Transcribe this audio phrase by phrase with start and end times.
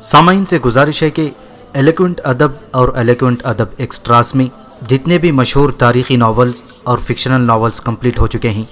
[0.00, 1.30] سامعین سے گزارش ہے کہ
[1.74, 4.46] الیکونٹ ادب اور الیکونٹ ادب ایکسٹراس میں
[4.88, 8.64] جتنے بھی مشہور تاریخی ناولز اور فکشنل ناولز کمپلیٹ ہو چکے ہیں،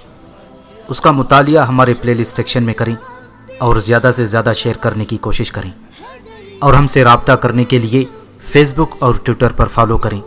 [0.87, 2.95] اس کا مطالعہ ہمارے پلے لسٹ سیکشن میں کریں
[3.57, 5.71] اور زیادہ سے زیادہ شیئر کرنے کی کوشش کریں۔
[6.59, 8.05] اور ہم سے رابطہ کرنے کے لیے
[8.41, 10.21] فیس بک اور ٹویٹر پر فالو کریں۔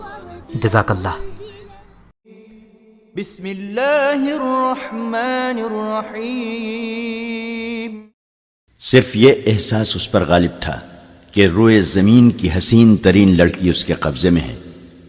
[0.54, 1.08] جزاک اللہ
[3.16, 8.13] بسم اللہ الرحمن الرحیم۔
[8.84, 10.80] صرف یہ احساس اس پر غالب تھا
[11.32, 14.56] کہ روئے زمین کی حسین ترین لڑکی اس کے قبضے میں ہے،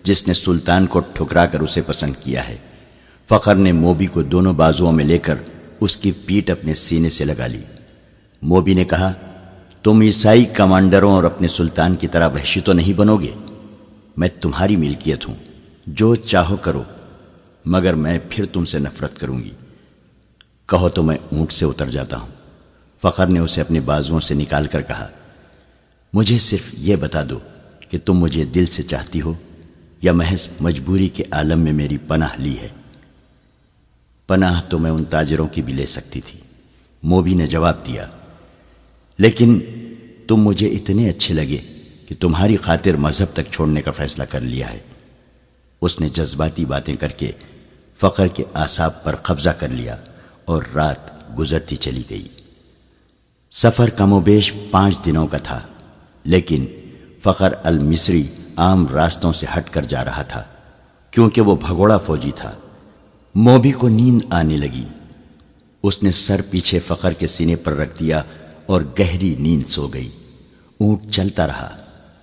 [0.04, 2.58] جس نے سلطان کو ٹھکرا کر اسے پسند کیا ہے۔
[3.30, 5.36] فخر نے موبی کو دونوں بازوؤں میں لے کر
[5.80, 7.62] اس کی پیٹ اپنے سینے سے لگا لی۔
[8.41, 9.14] موبی نے کہا،
[9.84, 13.31] تم عیسائی کمانڈروں اور اپنے سلطان کی طرح وحشی تو نہیں بنو گے؟
[14.17, 15.36] میں تمہاری ملکیت ہوں،
[15.88, 16.84] جو چاہو کرو،
[17.66, 19.52] مگر میں پھر تم سے نفرت کروں گی۔
[20.70, 22.34] کہو تو میں اونٹ سے اتر جاتا ہوں۔
[23.05, 25.09] فخر نے اسے اپنے بازوؤں سے نکال کر کہا،
[26.14, 27.40] مجھے صرف یہ بتا دو
[27.80, 29.34] کہ تم مجھے دل سے چاہتی ہو
[30.02, 32.67] یا محض مجبوری کے عالم میں میری پناہ لی ہے۔
[34.28, 36.39] پناہ تو میں ان تاجروں کی بھی لے سکتی تھی۔
[37.03, 38.08] موبی نے جواب دیا،
[39.20, 39.59] لیکن
[40.28, 41.58] تم مجھے اتنے اچھے لگے
[42.08, 44.80] کہ تمہاری خاطر مذہب تک چھوڑنے کا فیصلہ کر لیا ہے۔
[45.81, 47.31] اس نے جذباتی باتیں کر کے
[48.00, 49.95] فقر کے آساب پر قبضہ کر لیا
[50.45, 52.28] اور رات گزرتی چلی گئی۔
[53.56, 55.59] سفر کم و بیش پانچ دنوں کا تھا،
[56.23, 56.66] لیکن
[57.23, 60.44] فخر المصری عام راستوں سے ہٹ کر جا رہا تھا،
[61.11, 62.52] کیونکہ وہ بھگوڑا فوجی تھا۔
[63.36, 64.83] موبی کو نیند آنے لگی۔
[65.83, 68.23] اس نے سر پیچھے فخر کے سینے پر رکھ دیا
[68.66, 70.09] اور گہری نیند سو گئی۔
[70.80, 71.70] اونٹ چلتا رہا،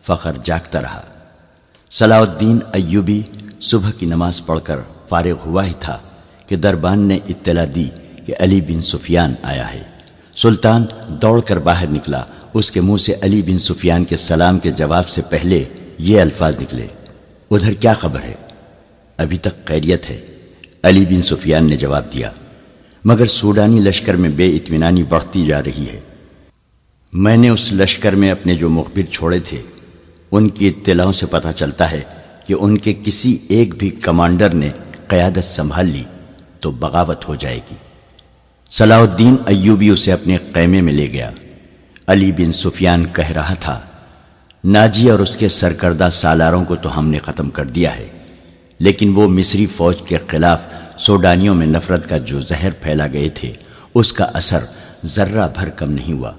[0.03, 1.03] فخر جاگتا رہا۔
[1.91, 3.23] صلاح الدین ایوبی
[3.61, 5.99] صبح کی نماز پڑھ کر فارغ ہوا ہی تھا
[6.47, 7.89] کہ دربان نے اطلاع دی
[8.27, 9.92] کہ علی بن سفیان آیا ہے۔
[10.37, 12.23] سلطان دوڑ کر باہر نکلا۔
[12.55, 15.65] اس کے منہ سے علی بن سفیان کے سلام کے جواب سے پہلے
[15.99, 16.87] یہ الفاظ نکلے۔
[17.51, 18.35] ادھر کیا خبر ہے؟
[19.17, 20.21] ابھی تک خیریت ہے۔
[20.83, 22.31] علی بن سفیان نے جواب دیا۔
[23.05, 26.01] مگر سوڈانی لشکر میں بے اطمینانی بڑھتی جا رہی ہے۔
[27.13, 29.61] میں نے اس لشکر میں اپنے جو مخبر چھوڑے تھے،
[30.31, 32.01] ان کی اطلاعوں سے پتہ چلتا ہے
[32.47, 34.71] کہ ان کے کسی ایک بھی کمانڈر نے
[35.09, 36.05] قیادت سنبھال لی
[36.61, 37.75] تو بغاوت ہو جائے گی۔
[38.73, 41.31] صلاح الدین ایوبی اسے اپنے قیمے میں لے گیا۔
[42.07, 43.81] علی بن سفیان کہہ رہا تھا،
[44.65, 48.07] ناجی اور اس کے سرکردہ سالاروں کو تو ہم نے ختم کر دیا ہے،
[48.81, 50.61] لیکن وہ مصری فوج کے خلاف
[50.99, 53.53] سوڈانیوں میں نفرت کا جو زہر پھیلا گئے تھے،
[53.95, 54.65] اس کا اثر
[55.05, 56.33] ذرہ بھر کم نہیں ہوا۔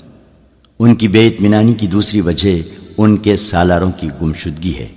[0.79, 2.55] ان کی بے اطمینانی کی دوسری وجہ
[2.97, 4.87] ان کے سالاروں کی گمشدگی ہے۔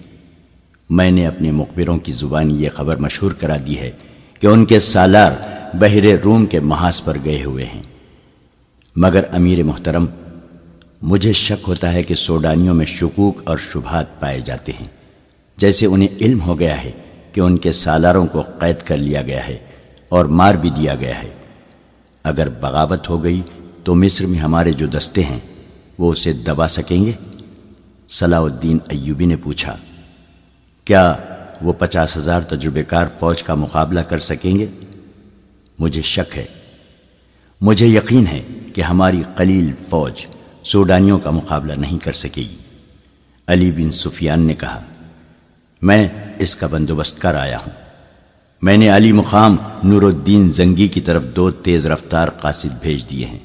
[0.91, 3.91] میں نے اپنے مقبروں کی زبانی یہ خبر مشہور کرا دی ہے
[4.41, 5.33] کہ ان کے سالار
[5.79, 7.83] بحر روم کے محاذ پر گئے ہوئے ہیں۔
[8.97, 10.07] مگر امیر محترم،
[11.03, 14.87] مجھے شک ہوتا ہے کہ سوڈانیوں میں شکوک اور شبہات پائے جاتے ہیں۔
[15.59, 16.91] جیسے انہیں علم ہو گیا ہے
[17.33, 19.59] کہ ان کے سالاروں کو قید کر لیا گیا ہے
[20.09, 21.31] اور مار بھی دیا گیا ہے۔
[22.25, 23.43] اگر بغاوت ہو گئی
[23.85, 25.39] تو مصر میں ہمارے جو دستے ہیں،
[25.99, 27.13] وہ اسے دبا سکیں گے؟
[28.09, 29.77] صلاح الدین ایوبی نے پوچھا،
[30.85, 31.15] کیا
[31.63, 34.67] وہ پچاس ہزار تجربے کار فوج کا مقابلہ کر سکیں گے؟
[35.79, 36.47] مجھے شک ہے۔
[37.61, 38.43] مجھے یقین ہے
[38.75, 40.27] کہ ہماری قلیل فوج
[40.65, 42.57] سوڈانیوں کا مقابلہ نہیں کر سکے گی۔
[43.47, 44.83] علی بن سفیان نے کہا،
[45.83, 47.87] میں اس کا بندوبست کر آیا ہوں۔
[48.63, 53.27] میں نے علی مقام نور الدین زنگی کی طرف دو تیز رفتار قاصد بھیج دیے
[53.27, 53.39] ہیں۔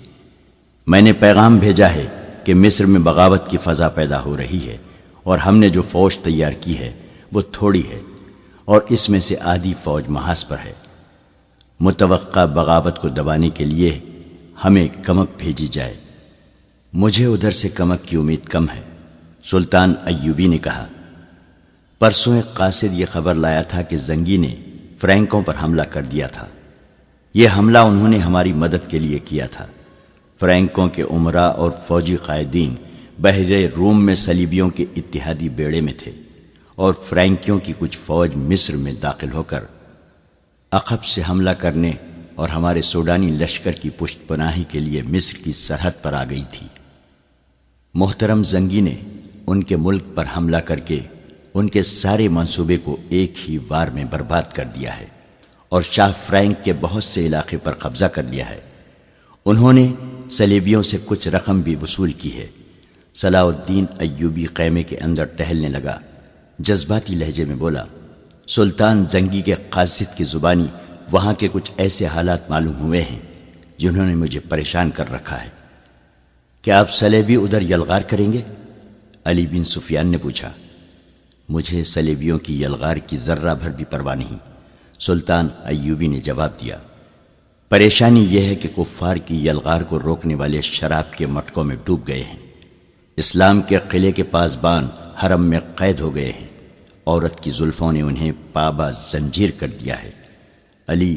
[0.87, 2.05] میں نے پیغام بھیجا ہے
[2.43, 4.77] کہ مصر میں بغاوت کی فضا پیدا ہو رہی ہے
[5.23, 6.93] اور ہم نے جو فوج تیار کی ہے
[7.31, 7.99] وہ تھوڑی ہے
[8.65, 10.80] اور اس میں سے آدھی فوج محاذ پر ہے۔
[11.81, 13.99] متوقع بغاوت کو دبانے کے لیے
[14.63, 15.93] ہمیں کمک بھیجی جائے۔
[16.93, 18.81] مجھے ادھر سے کمک کی امید کم ہے،
[19.43, 20.87] سلطان ایوبی نے کہا۔
[21.99, 24.55] پرسوں ایک قاصد یہ خبر لایا تھا کہ زنگی نے
[24.99, 26.47] فرینکوں پر حملہ کر دیا تھا۔
[27.33, 29.65] یہ حملہ انہوں نے ہماری مدد کے لیے کیا تھا۔
[30.39, 32.75] فرینکوں کے عمرہ اور فوجی قائدین
[33.19, 36.11] بحر روم میں سلیبیوں کے اتحادی بیڑے میں تھے
[36.75, 39.63] اور فرینکیوں کی کچھ فوج مصر میں داخل ہو کر
[40.71, 41.91] عقب سے حملہ کرنے
[42.35, 46.43] اور ہمارے سوڈانی لشکر کی پشت پناہی کے لیے مصر کی سرحد پر آ گئی
[46.51, 46.67] تھی۔
[47.93, 48.95] محترم زنگی نے
[49.47, 50.99] ان کے ملک پر حملہ کر کے
[51.53, 55.05] ان کے سارے منصوبے کو ایک ہی وار میں برباد کر دیا ہے
[55.69, 58.59] اور شاہ فرینک کے بہت سے علاقے پر قبضہ کر لیا ہے۔
[59.45, 59.93] انہوں نے
[60.31, 62.47] سلیبیوں سے کچھ رقم بھی وصول کی ہے۔
[63.15, 65.99] صلاح الدین ایوبی قیمے کے اندر ٹہلنے لگا۔
[66.59, 67.85] جذباتی لہجے میں بولا
[68.55, 70.65] سلطان زنگی کے قاصد کی زبانی
[71.11, 73.19] وہاں کے کچھ ایسے حالات معلوم ہوئے ہیں
[73.77, 75.49] جنہوں نے مجھے پریشان کر رکھا ہے۔
[76.61, 78.41] کیا آپ سلیبی ادھر یلغار کریں گے؟
[79.25, 80.51] علی بن سفیان نے پوچھا۔
[81.49, 84.37] مجھے سلیبیوں کی یلغار کی ذرہ بھر بھی پرواہ نہیں۔
[84.99, 86.77] سلطان ایوبی نے جواب دیا۔
[87.69, 92.07] پریشانی یہ ہے کہ کفار کی یلغار کو روکنے والے شراب کے مٹکوں میں ڈوب
[92.07, 92.37] گئے ہیں۔
[93.17, 94.87] اسلام کے قلعے کے پاس بان
[95.23, 96.50] حرم میں قید ہو گئے ہیں۔
[97.05, 100.11] عورت کی زلفوں نے انہیں پابا زنجیر کر دیا ہے۔
[100.87, 101.15] علی،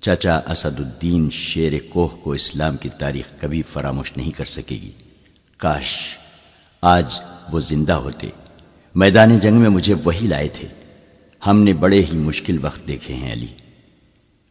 [0.00, 4.90] چچا اسد الدین شیر کوہ کو اسلام کی تاریخ کبھی فراموش نہیں کر سکے گی۔
[5.56, 6.18] کاش
[6.82, 7.20] آج
[7.52, 8.28] وہ زندہ ہوتے۔
[8.94, 10.68] میدان جنگ میں مجھے وہی لائے تھے۔
[11.46, 13.46] ہم نے بڑے ہی مشکل وقت دیکھے ہیں، علی۔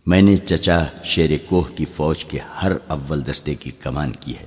[0.05, 4.45] میں نے چچا شیر کوہ کی فوج کے ہر اول دستے کی کمان کی ہے۔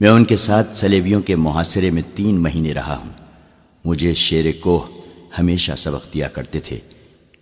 [0.00, 3.25] میں ان کے ساتھ سلیبیوں کے محاصرے میں تین مہینے رہا ہوں۔
[3.86, 5.00] مجھے شیر کوہ
[5.38, 6.78] ہمیشہ سبق دیا کرتے تھے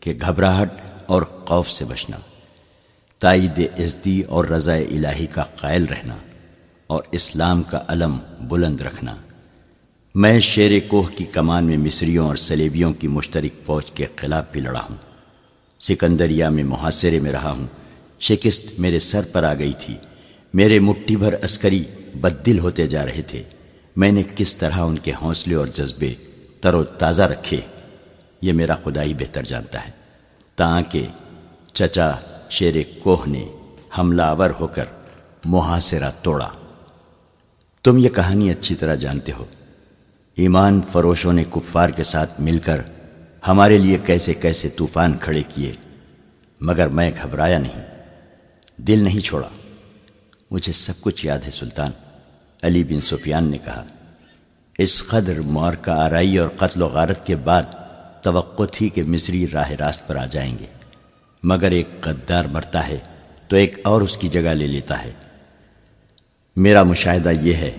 [0.01, 0.69] کہ گھبراہٹ
[1.07, 2.17] اور خوف سے بچنا،
[3.19, 6.17] تائید عزدی اور رضا الہی کا قائل رہنا
[6.87, 9.15] اور اسلام کا علم بلند رکھنا۔
[10.15, 14.61] میں شیر کوہ کی کمان میں مصریوں اور سلیبیوں کی مشترک فوج کے خلاف بھی
[14.61, 14.97] لڑا ہوں۔
[15.81, 17.67] سکندریا میں محاصرے میں رہا ہوں۔
[18.21, 19.97] شکست میرے سر پر آ گئی تھی۔
[20.55, 21.85] میرے مٹھی بھر عسکری
[22.21, 23.43] بددل ہوتے جا رہے تھے۔
[23.97, 26.15] میں نے کس طرح ان کے حوصلے اور جذبے
[26.65, 27.61] تر و تازہ رکھے،
[28.43, 29.91] یہ میرا خدا ہی بہتر جانتا ہے،
[30.57, 31.09] تاکہ
[31.73, 32.11] چچا
[32.51, 33.49] شیر کوہ نے
[33.99, 34.85] حملہ آور ہو کر
[35.45, 36.49] محاصرہ توڑا۔
[37.83, 39.45] تم یہ کہانی اچھی طرح جانتے ہو۔
[40.35, 42.81] ایمان فروشوں نے کفار کے ساتھ مل کر
[43.49, 45.73] ہمارے لیے کیسے کیسے طوفان کھڑے کیے،
[46.61, 47.83] مگر میں گھبرایا نہیں،
[48.77, 49.49] دل نہیں چھوڑا۔
[50.51, 51.91] مجھے سب کچھ یاد ہے سلطان،
[52.63, 53.85] علی بن سفیان نے کہا۔
[54.79, 57.63] اس قدر مور کا آرائی اور قتل و غارت کے بعد
[58.23, 60.67] توقع تھی کہ مصری راہ راست پر آ جائیں گے۔
[61.43, 62.99] مگر ایک غدار مرتا ہے
[63.49, 65.13] تو ایک اور اس کی جگہ لے لیتا ہے۔
[66.57, 67.71] میرا مشاہدہ یہ ہے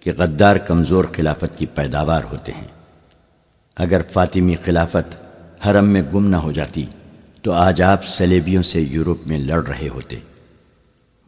[0.00, 2.68] کہ غدار کمزور خلافت کی پیداوار ہوتے ہیں۔
[3.76, 5.16] اگر فاطمی خلافت
[5.66, 6.86] حرم میں گم نہ ہو جاتی
[7.42, 10.16] تو آج آپ سلیبیوں سے یورپ میں لڑ رہے ہوتے۔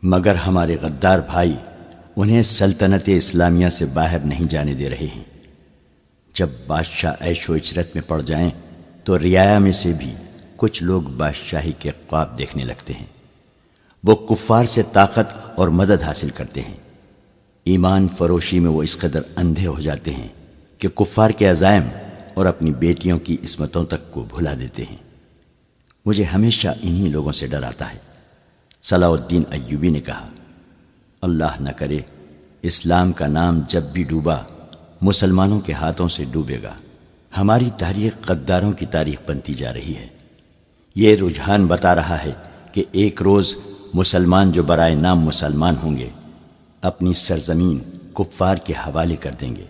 [0.02, 1.56] مگر ہمارے غدار بھائی
[2.16, 5.24] انہیں سلطنت اسلامیہ سے باہر نہیں جانے دے رہے ہیں۔
[6.34, 8.50] جب بادشاہ عیش و اچرت میں پڑ جائیں
[9.04, 10.14] تو رعایا میں سے بھی
[10.56, 13.06] کچھ لوگ بادشاہی کے خواب دیکھنے لگتے ہیں۔
[14.04, 16.76] وہ کفار سے طاقت اور مدد حاصل کرتے ہیں۔
[17.64, 20.28] ایمان فروشی میں وہ اس قدر اندھے ہو جاتے ہیں
[20.78, 21.82] کہ کفار کے عزائم
[22.34, 24.96] اور اپنی بیٹیوں کی عصمتوں تک کو بھلا دیتے ہیں۔
[26.06, 27.98] مجھے ہمیشہ انہی لوگوں سے ڈر آتا ہے۔
[28.82, 30.28] صلاح الدین ایوبی نے کہا۔
[31.26, 31.98] اللہ نہ کرے،
[32.62, 34.36] اسلام کا نام جب بھی ڈوبا،
[35.02, 36.72] مسلمانوں کے ہاتھوں سے ڈوبے گا۔
[37.38, 40.06] ہماری تاریخ قداروں کی تاریخ بنتی جا رہی ہے۔
[40.94, 42.32] یہ رجحان بتا رہا ہے
[42.72, 43.56] کہ ایک روز
[43.94, 46.08] مسلمان جو برائے نام مسلمان ہوں گے،
[46.82, 47.78] اپنی سرزمین
[48.14, 49.64] کفار کے حوالے کر دیں گے۔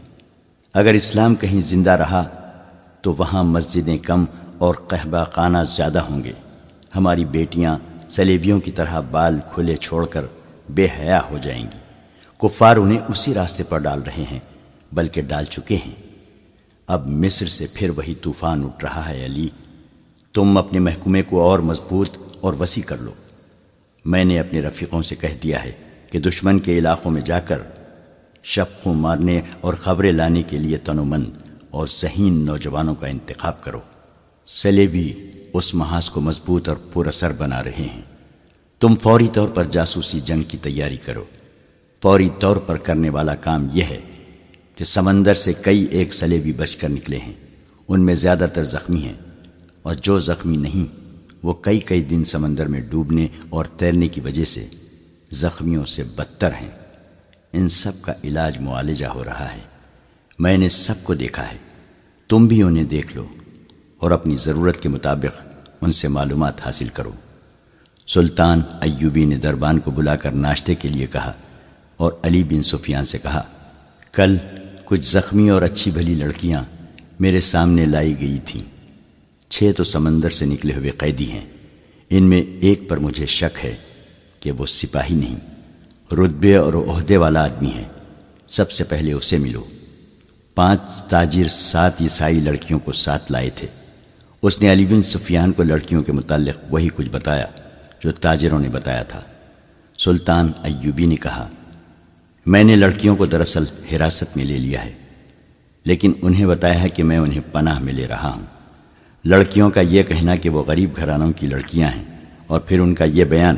[0.75, 2.25] اگر اسلام کہیں زندہ رہا،
[3.01, 4.25] تو وہاں مسجدیں کم
[4.59, 6.33] اور قہبہ خانہ زیادہ ہوں گے۔
[6.97, 10.27] ہماری بیٹیاں سلیبیوں کی طرح بال کھلے چھوڑ کر
[10.69, 11.79] بے حیا ہو جائیں گی۔
[12.39, 14.39] کفار انہیں اسی راستے پر ڈال رہے ہیں،
[14.93, 15.95] بلکہ ڈال چکے ہیں۔
[16.87, 19.49] اب مصر سے پھر وہی طوفان اٹھ رہا ہے، علی۔
[20.33, 22.11] تم اپنے محکمے کو اور مضبوط
[22.41, 23.11] اور وسیع کر لو۔
[24.05, 25.73] میں نے اپنے رفیقوں سے کہہ دیا ہے
[26.11, 27.63] کہ دشمن کے علاقوں میں جا کر
[28.43, 31.31] شب مارنے اور خبریں لانے کے لیے تنومند
[31.71, 33.81] اور ذہین نوجوانوں کا انتخاب کرو۔
[34.47, 35.13] سلیبی
[35.53, 38.16] اس محاذ کو مضبوط اور پر اثر بنا رہے ہیں۔
[38.81, 41.25] تم فوری طور پر جاسوسی جنگ کی تیاری کرو۔
[42.03, 44.01] فوری طور پر کرنے والا کام یہ ہے
[44.75, 47.33] کہ سمندر سے کئی ایک سلیبی بچ کر نکلے ہیں۔
[47.89, 49.13] ان میں زیادہ تر زخمی ہیں۔
[49.83, 50.97] اور جو زخمی نہیں،
[51.43, 54.67] وہ کئی کئی دن سمندر میں ڈوبنے اور تیرنے کی وجہ سے
[55.33, 56.71] زخمیوں سے بدتر ہیں۔
[57.53, 59.61] ان سب کا علاج معالجہ ہو رہا ہے۔
[60.39, 61.57] میں نے سب کو دیکھا ہے۔
[62.29, 63.25] تم بھی انہیں دیکھ لو
[63.99, 65.47] اور اپنی ضرورت کے مطابق
[65.81, 67.13] ان سے معلومات حاصل کرو۔
[68.07, 71.33] سلطان ایوبی نے دربان کو بلا کر ناشتے کے لیے کہا
[71.97, 73.43] اور علی بن سفیان سے کہا،
[74.13, 74.37] کل
[74.85, 76.65] کچھ زخمی اور اچھی بھلی لڑکیاں
[77.21, 78.63] میرے سامنے لائی گئی تھیں۔
[79.51, 81.47] چھ تو سمندر سے نکلے ہوئے قیدی ہیں۔
[82.11, 83.77] ان میں ایک پر مجھے شک ہے
[84.41, 85.37] کہ وہ سپاہی نہیں۔
[86.15, 87.85] رتبے اور عہدے والا آدمی ہے۔
[88.49, 89.65] سب سے پہلے اسے ملو۔
[90.55, 93.67] پانچ تاجر سات عیسائی لڑکیوں کو ساتھ لائے تھے۔
[94.43, 97.47] اس نے علی بن سفیان کو لڑکیوں کے متعلق وہی کچھ بتایا۔
[98.05, 99.21] جو تاجروں نے بتایا تھا۔
[99.99, 101.49] سلطان ایوبی نے کہا،
[102.47, 104.93] میں نے لڑکیوں کو دراصل حراست میں لے لیا ہے،
[105.87, 108.45] لیکن انہیں بتایا ہے کہ میں انہیں پناہ میں لے رہا ہوں۔
[109.25, 112.05] لڑکیوں کا یہ کہنا کہ وہ غریب گھرانوں کی لڑکیاں ہیں،
[112.47, 113.57] اور پھر ان کا یہ بیان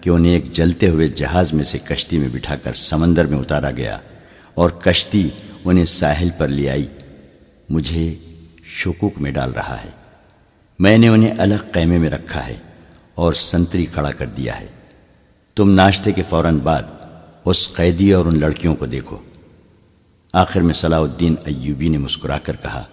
[0.00, 3.70] کہ انہیں ایک جلتے ہوئے جہاز میں سے کشتی میں بٹھا کر سمندر میں اتارا
[3.70, 3.98] گیا،
[4.54, 5.28] اور کشتی
[5.64, 6.86] انہیں ساحل پر لے آئی،
[7.68, 8.14] مجھے
[8.74, 9.90] شکوک میں ڈال رہا ہے۔
[10.78, 12.56] میں نے انہیں الگ قیمے میں رکھا ہے۔
[13.16, 14.66] اور سنتری کھڑا کر دیا ہے۔
[15.56, 16.82] تم ناشتے کے فوراً بعد
[17.44, 19.18] اس قیدی اور ان لڑکیوں کو دیکھو۔
[20.32, 22.84] آخر میں صلاح الدین ایوبی نے مسکرا کر کہا،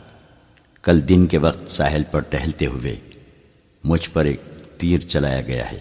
[0.83, 2.95] کل دن کے وقت ساحل پر ٹہلتے ہوئے
[3.83, 4.41] مجھ پر ایک
[4.77, 5.79] تیر چلایا گیا ہے،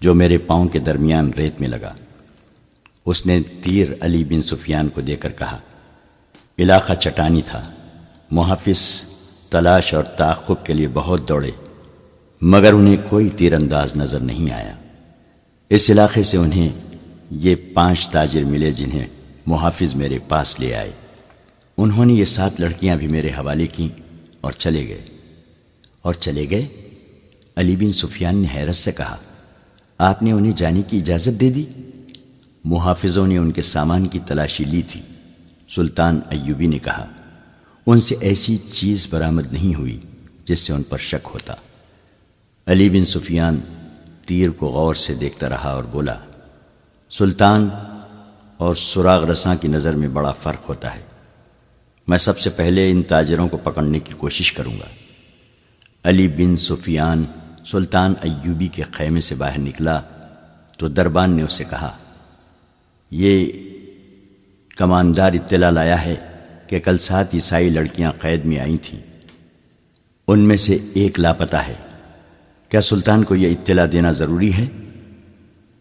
[0.00, 1.94] جو میرے پاؤں کے درمیان ریت میں لگا۔
[3.06, 5.58] اس نے تیر علی بن سفیان کو دے کر کہا،
[6.58, 7.62] علاقہ چٹانی تھا،
[8.30, 8.82] محافظ،
[9.50, 11.50] تلاش اور تعقب کے لیے بہت دوڑے۔
[12.42, 14.76] مگر انہیں کوئی تیر انداز نظر نہیں آیا۔
[15.70, 16.68] اس علاقے سے انہیں
[17.30, 19.06] یہ پانچ تاجر ملے جنہیں
[19.46, 20.90] محافظ میرے پاس لے آئے۔
[21.76, 24.00] انہوں نے یہ سات لڑکیاں بھی میرے حوالے کیں
[24.40, 25.02] اور چلے گئے۔
[26.02, 26.66] اور چلے گئے؟
[27.56, 29.16] علی بن سفیان نے حیرت سے کہا،
[29.98, 31.64] آپ نے انہیں جانے کی اجازت دے دی؟
[32.64, 35.00] محافظوں نے ان کے سامان کی تلاشی لی تھی۔
[35.74, 37.06] سلطان ایوبی نے کہا،
[37.86, 40.00] ان سے ایسی چیز برآمد نہیں ہوئی
[40.44, 41.54] جس سے ان پر شک ہوتا۔
[42.66, 43.60] علی بن سفیان
[44.26, 46.14] تیر کو غور سے دیکھتا رہا اور بولا،
[47.10, 47.68] سلطان،
[48.56, 51.00] اور سراغ رساں کی نظر میں بڑا فرق ہوتا ہے۔
[52.08, 54.86] میں سب سے پہلے ان تاجروں کو پکڑنے کی کوشش کروں گا۔
[56.04, 57.24] علی بن سفیان
[57.66, 60.00] سلطان ایوبی کے خیمے سے باہر نکلا
[60.78, 61.96] تو دربان نے اسے کہا،
[63.10, 63.52] یہ
[64.76, 66.16] کماندار اطلاع لایا ہے
[66.66, 69.00] کہ کل سات عیسائی لڑکیاں قید میں آئی تھیں۔
[70.28, 71.74] ان میں سے ایک لاپتہ ہے۔
[72.70, 74.66] کیا سلطان کو یہ اطلاع دینا ضروری ہے؟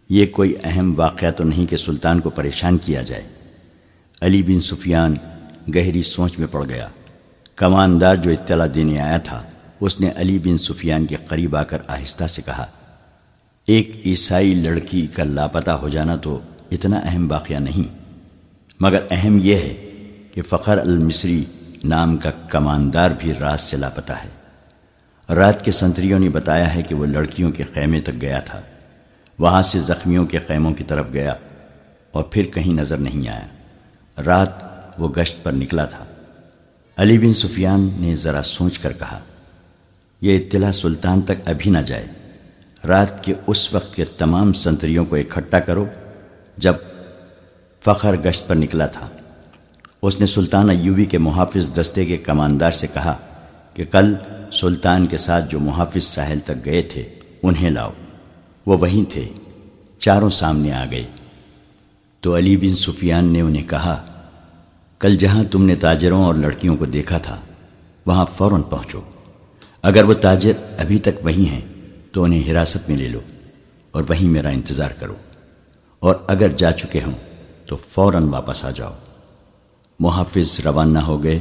[0.09, 3.23] یہ کوئی اہم واقعہ تو نہیں کہ سلطان کو پریشان کیا جائے۔
[4.21, 5.15] علی بن سفیان
[5.75, 6.87] گہری سوچ میں پڑ گیا۔
[7.55, 9.43] کماندار جو اطلاع دینے آیا تھا،
[9.79, 12.65] اس نے علی بن سفیان کے قریب آ کر آہستہ سے کہا،
[13.67, 16.39] ایک عیسائی لڑکی کا لاپتہ ہو جانا تو
[16.71, 17.95] اتنا اہم واقعہ نہیں۔
[18.79, 19.73] مگر اہم یہ ہے
[20.33, 21.43] کہ فخر المصری
[21.83, 24.38] نام کا کماندار بھی رات سے لاپتہ ہے۔
[25.35, 28.61] رات کے سنتریوں نے بتایا ہے کہ وہ لڑکیوں کے خیمے تک گیا تھا۔
[29.39, 31.35] وہاں سے زخمیوں کے خیموں کی طرف گیا
[32.11, 33.47] اور پھر کہیں نظر نہیں آیا۔
[34.25, 34.49] رات
[34.97, 36.05] وہ گشت پر نکلا تھا۔
[36.97, 39.19] علی بن سفیان نے ذرا سوچ کر کہا،
[40.21, 42.05] یہ اطلاع سلطان تک ابھی نہ جائے۔
[42.87, 45.85] رات کے اس وقت کے تمام سنتریوں کو اکٹھا کرو
[46.57, 46.73] جب
[47.85, 49.09] فخر گشت پر نکلا تھا۔
[50.01, 53.17] اس نے سلطان ایوبی کے محافظ دستے کے کماندار سے کہا
[53.79, 54.15] کہ کل
[54.53, 57.09] سلطان کے ساتھ جو محافظ ساحل تک گئے تھے،
[57.43, 57.91] انہیں لاؤ۔
[58.65, 59.29] وہ وہیں تھے،
[59.99, 61.07] چاروں سامنے آ گئے۔
[62.19, 64.05] تو علی بن سفیان نے انہیں کہا،
[64.99, 67.41] کل جہاں تم نے تاجروں اور لڑکیوں کو دیکھا تھا،
[68.05, 69.01] وہاں فوراً پہنچو۔
[69.81, 71.61] اگر وہ تاجر ابھی تک وہیں ہیں،
[72.11, 73.19] تو انہیں حراست میں لے لو
[73.91, 75.15] اور وہیں میرا انتظار کرو۔
[75.99, 77.15] اور اگر جا چکے ہوں،
[77.65, 78.93] تو فوراً واپس آ جاؤ۔
[79.99, 81.39] محافظ روانہ ہو گئے۔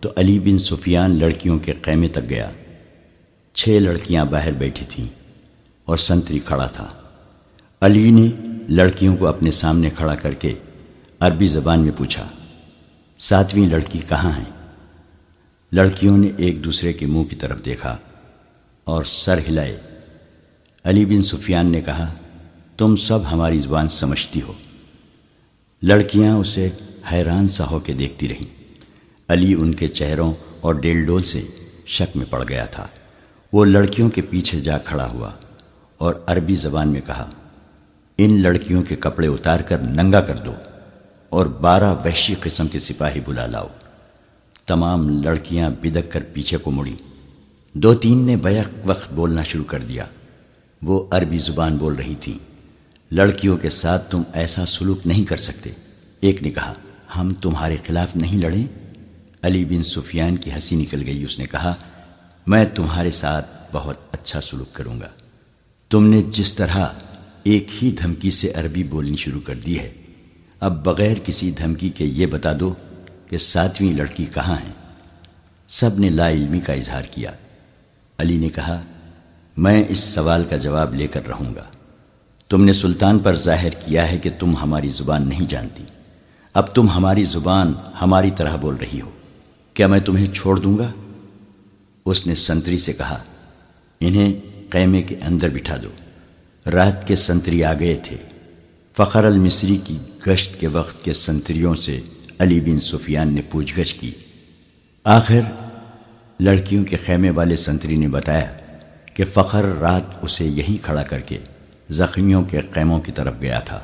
[0.00, 2.50] تو علی بن سفیان لڑکیوں کے قیمے تک گیا۔
[3.54, 5.06] چھ لڑکیاں باہر بیٹھی تھیں
[5.84, 6.92] اور سنتری کھڑا تھا۔
[7.80, 8.26] علی نے
[8.68, 10.54] لڑکیوں کو اپنے سامنے کھڑا کر کے
[11.20, 12.28] عربی زبان میں پوچھا،
[13.18, 14.50] ساتویں لڑکی کہاں ہیں
[15.72, 17.96] لڑکیوں نے ایک دوسرے کے منہ کی طرف دیکھا
[18.84, 19.80] اور سر ہلائے۔
[20.84, 22.14] علی بن سفیان نے کہا،
[22.76, 24.52] تم سب ہماری زبان سمجھتی ہو۔
[25.82, 26.68] لڑکیاں اسے
[27.12, 28.55] حیران سا ہو کے دیکھتی رہیں۔
[29.28, 31.42] علی ان کے چہروں اور ڈیل ڈول سے
[31.86, 32.86] شک میں پڑ گیا تھا۔
[33.52, 35.30] وہ لڑکیوں کے پیچھے جا کھڑا ہوا
[35.98, 37.30] اور عربی زبان میں کہا،
[38.18, 40.52] ان لڑکیوں کے کپڑے اتار کر ننگا کر دو
[41.28, 43.66] اور بارہ وحشی قسم کے سپاہی بلا لاؤ۔
[44.66, 46.96] تمام لڑکیاں بدک کر پیچھے کو مڑی۔
[47.72, 50.04] دو تین نے بیک وقت بولنا شروع کر دیا۔
[50.82, 52.38] وہ عربی زبان بول رہی تھی،
[53.10, 55.70] لڑکیوں کے ساتھ تم ایسا سلوک نہیں کر سکتے۔
[56.20, 56.74] ایک نے کہا،
[57.16, 58.85] ہم تمہارے خلاف نہیں لڑیں۔
[59.46, 61.74] علی بن سفیان کی ہنسی نکل گئی۔ اس نے کہا،
[62.46, 65.08] میں تمہارے ساتھ بہت اچھا سلوک کروں گا۔
[65.90, 66.88] تم نے جس طرح
[67.42, 69.92] ایک ہی دھمکی سے عربی بولنی شروع کر دی ہے،
[70.60, 72.74] اب بغیر کسی دھمکی کے یہ بتا دو
[73.28, 74.72] کہ ساتویں لڑکی کہاں ہے۔
[75.68, 77.30] سب نے لا علمی کا اظہار کیا۔
[78.18, 78.80] علی نے کہا،
[79.56, 81.64] میں اس سوال کا جواب لے کر رہوں گا۔
[82.48, 85.82] تم نے سلطان پر ظاہر کیا ہے کہ تم ہماری زبان نہیں جانتی۔
[86.54, 89.10] اب تم ہماری زبان ہماری طرح بول رہی ہو۔
[89.76, 90.92] کیا میں تمہیں چھوڑ دوں گا؟
[92.06, 93.22] اس نے سنتری سے کہا،
[94.00, 94.32] انہیں
[94.70, 95.88] قیمے کے اندر بٹھا دو۔
[96.70, 98.16] رات کے سنتری آ گئے تھے۔
[98.96, 102.00] فخر المصری کی گشت کے وقت کے سنتریوں سے
[102.38, 104.10] علی بن سفیان نے پوچھ گچھ کی۔
[105.04, 105.40] آخر،
[106.40, 108.56] لڑکیوں کے خیمے والے سنتری نے بتایا
[109.14, 111.38] کہ فخر رات اسے یہی کھڑا کر کے
[111.90, 113.80] زخمیوں کے خیموں کی طرف گیا تھا۔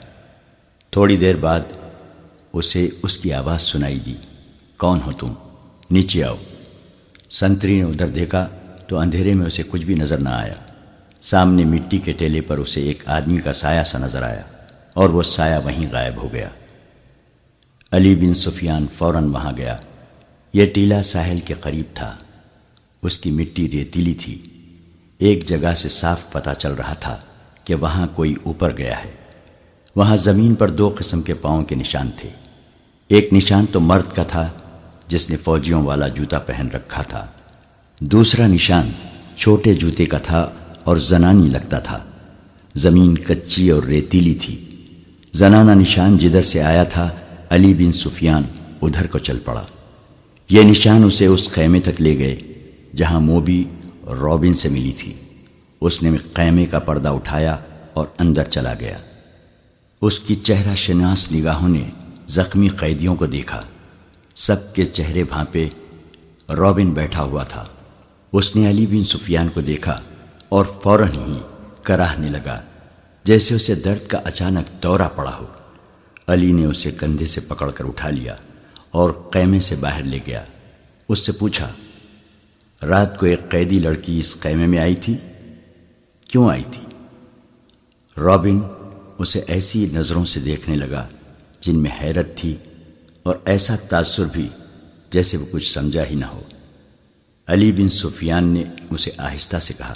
[0.91, 1.61] تھوڑی دیر بعد
[2.53, 4.15] اسے اس کی آواز سنائی دی۔
[4.79, 5.33] کون ہو تم؟
[5.93, 6.37] نیچے آؤ۔
[7.31, 8.49] سنتری نے ادھر دیکھا
[8.87, 10.55] تو اندھیرے میں اسے کچھ بھی نظر نہ آیا۔
[11.21, 14.43] سامنے مٹی کے ٹیلے پر اسے ایک آدمی کا سایہ سا نظر آیا
[14.95, 16.49] اور وہ سایہ وہیں غائب ہو گیا۔
[17.91, 19.77] علی بن سفیان فوراً وہاں گیا۔
[20.53, 22.17] یہ ٹیلا ساحل کے قریب تھا۔
[23.03, 24.43] اس کی مٹی ریتیلی تھی۔
[25.19, 27.19] ایک جگہ سے صاف پتہ چل رہا تھا
[27.65, 29.11] کہ وہاں کوئی اوپر گیا ہے۔
[29.97, 32.29] وہاں زمین پر دو قسم کے پاؤں کے نشان تھے۔
[33.09, 34.51] ایک نشان تو مرد کا تھا
[35.13, 37.27] جس نے فوجیوں والا جوتا پہن رکھا تھا۔
[38.01, 38.91] دوسرا نشان
[39.37, 40.51] چھوٹے جوتے کا تھا
[40.85, 41.99] اور زنانی لگتا تھا۔
[42.75, 44.65] زمین کچی اور ریتیلی تھی۔
[45.33, 47.11] زنانہ نشان جدھر سے آیا تھا،
[47.51, 48.43] علی بن سفیان
[48.83, 49.63] ادھر کو چل پڑا۔
[50.51, 52.37] یہ نشان اسے اس خیمے تک لے گئے،
[52.97, 53.65] جہاں موبی
[54.07, 55.13] رابن سے ملی تھی۔
[55.81, 57.57] اس نے خیمے کا پردہ اٹھایا
[57.93, 58.99] اور اندر چلا گیا۔
[60.03, 61.91] اس کی چہرہ شناس نگاہوں نے
[62.29, 63.63] زخمی قیدیوں کو دیکھا۔
[64.37, 65.69] سب کے چہرے بھانپے
[66.49, 67.67] رابن بیٹھا ہوا تھا۔
[68.33, 70.01] اس نے علی بن سفیان کو دیکھا
[70.49, 71.39] اور فوراً ہی
[71.83, 72.61] کراہنے لگا،
[73.25, 75.47] جیسے اسے درد کا اچانک دورہ پڑا ہو۔
[76.27, 78.37] علی نے اسے کندھے سے پکڑ کر اٹھا لیا
[78.91, 80.45] اور قیمے سے باہر لے گیا۔
[81.09, 81.69] اس سے پوچھا،
[82.83, 85.17] رات کو ایک قیدی لڑکی اس قیمے میں آئی تھی؟
[86.29, 86.83] کیوں آئی تھی؟
[88.23, 88.61] رابن
[89.19, 91.09] اسے ایسی نظروں سے دیکھنے لگا
[91.61, 92.57] جن میں حیرت تھی
[93.23, 94.49] اور ایسا تاثر بھی
[95.11, 96.43] جیسے وہ کچھ سمجھا ہی نہ ہو۔
[97.47, 99.95] علی بن سفیان نے اسے آہستہ سے کہا،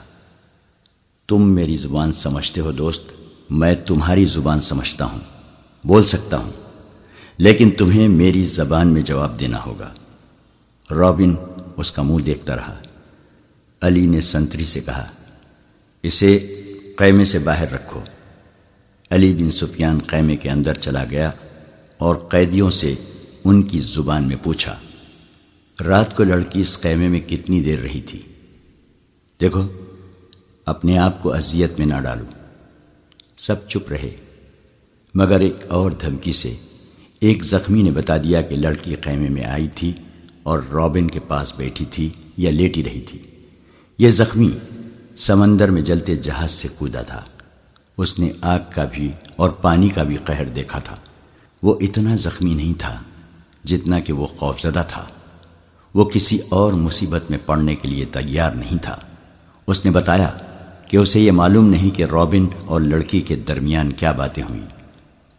[1.29, 3.13] تم میری زبان سمجھتے ہو دوست،
[3.51, 5.21] میں تمہاری زبان سمجھتا ہوں،
[5.85, 6.53] بول سکتا ہوں،
[7.39, 9.95] لیکن تمہیں میری زبان میں جواب دینا ہوگا۔
[10.91, 11.35] رابن
[11.77, 12.81] اس کا منہ دیکھتا رہا۔
[13.81, 15.09] علی نے سنتری سے کہا،
[16.03, 16.63] اسے
[16.97, 18.01] قیمے سے باہر رکھو۔
[19.11, 21.31] علی بن سفیان قیمے کے اندر چلا گیا
[21.99, 22.95] اور قیدیوں سے
[23.49, 24.79] ان کی زبان میں پوچھا،
[25.85, 28.23] رات کو لڑکی اس قیمے میں کتنی دیر رہی تھی؟
[29.41, 29.63] دیکھو،
[30.67, 32.25] اپنے آپ کو اذیت میں نہ ڈالو۔
[33.37, 34.17] سب چپ رہے۔
[35.15, 36.55] مگر ایک اور دھمکی سے
[37.21, 39.93] ایک زخمی نے بتا دیا کہ لڑکی خیمے میں آئی تھی
[40.43, 43.19] اور رابن کے پاس بیٹھی تھی یا لیٹی رہی تھی۔
[43.99, 44.51] یہ زخمی
[45.17, 47.25] سمندر میں جلتے جہاز سے کودا تھا۔
[47.99, 50.97] اس نے آگ کا بھی اور پانی کا بھی قہر دیکھا تھا۔
[51.63, 53.03] وہ اتنا زخمی نہیں تھا۔
[53.67, 55.07] جتنا کہ وہ خوفزدہ تھا۔
[55.95, 58.97] وہ کسی اور مصیبت میں پڑنے کے لیے تیار نہیں تھا۔
[59.67, 60.31] اس نے بتایا
[60.89, 64.67] کہ اسے یہ معلوم نہیں کہ رابن اور لڑکی کے درمیان کیا باتیں ہوئیں۔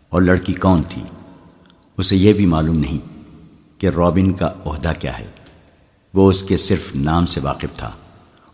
[0.10, 1.04] اور لڑکی کون تھی؟
[1.98, 2.98] اسے یہ بھی معلوم نہیں
[3.82, 5.28] کہ رابن کا عہدہ کیا ہے۔
[6.14, 7.92] وہ اس کے صرف نام سے واقف تھا۔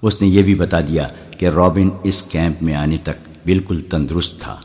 [0.01, 1.07] اس نے یہ بھی بتا دیا
[1.37, 4.57] کہ رابن اس کیمپ میں آنے تک بالکل تندرست تھا۔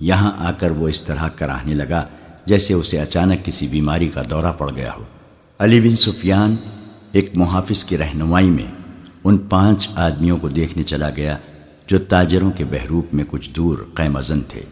[0.00, 2.06] یہاں آ کر وہ اس طرح کراہنے لگا
[2.46, 5.04] جیسے اسے اچانک کسی بیماری کا دورہ پڑ گیا ہو۔
[5.58, 6.56] علی بن سفیان
[7.12, 8.66] ایک محافظ کی رہنمائی میں
[9.24, 11.38] ان پانچ آدمیوں کو دیکھنے چلا گیا
[11.86, 14.62] جو تاجروں کے بحروپ میں کچھ دور قیم ازن تھے۔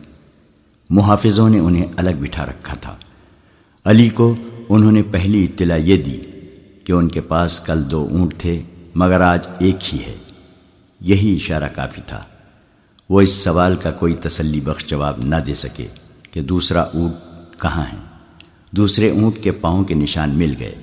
[0.90, 2.96] محافظوں نے انہیں الگ بٹھا رکھا تھا۔
[3.84, 4.34] علی کو
[4.68, 6.20] انہوں نے پہلی اطلاع یہ دی
[6.84, 8.62] کہ ان کے پاس کل دو اونٹ تھے،
[8.94, 10.16] مگر آج ایک ہی ہے۔
[11.00, 12.24] یہی اشارہ کافی تھا۔
[13.10, 15.86] وہ اس سوال کا کوئی تسلی بخش جواب نہ دے سکے
[16.30, 17.29] کہ دوسرا اونٹ
[17.60, 17.98] کہاں ہے
[18.70, 20.74] دوسرے اونٹ کے پاؤں کے نشان مل گئے۔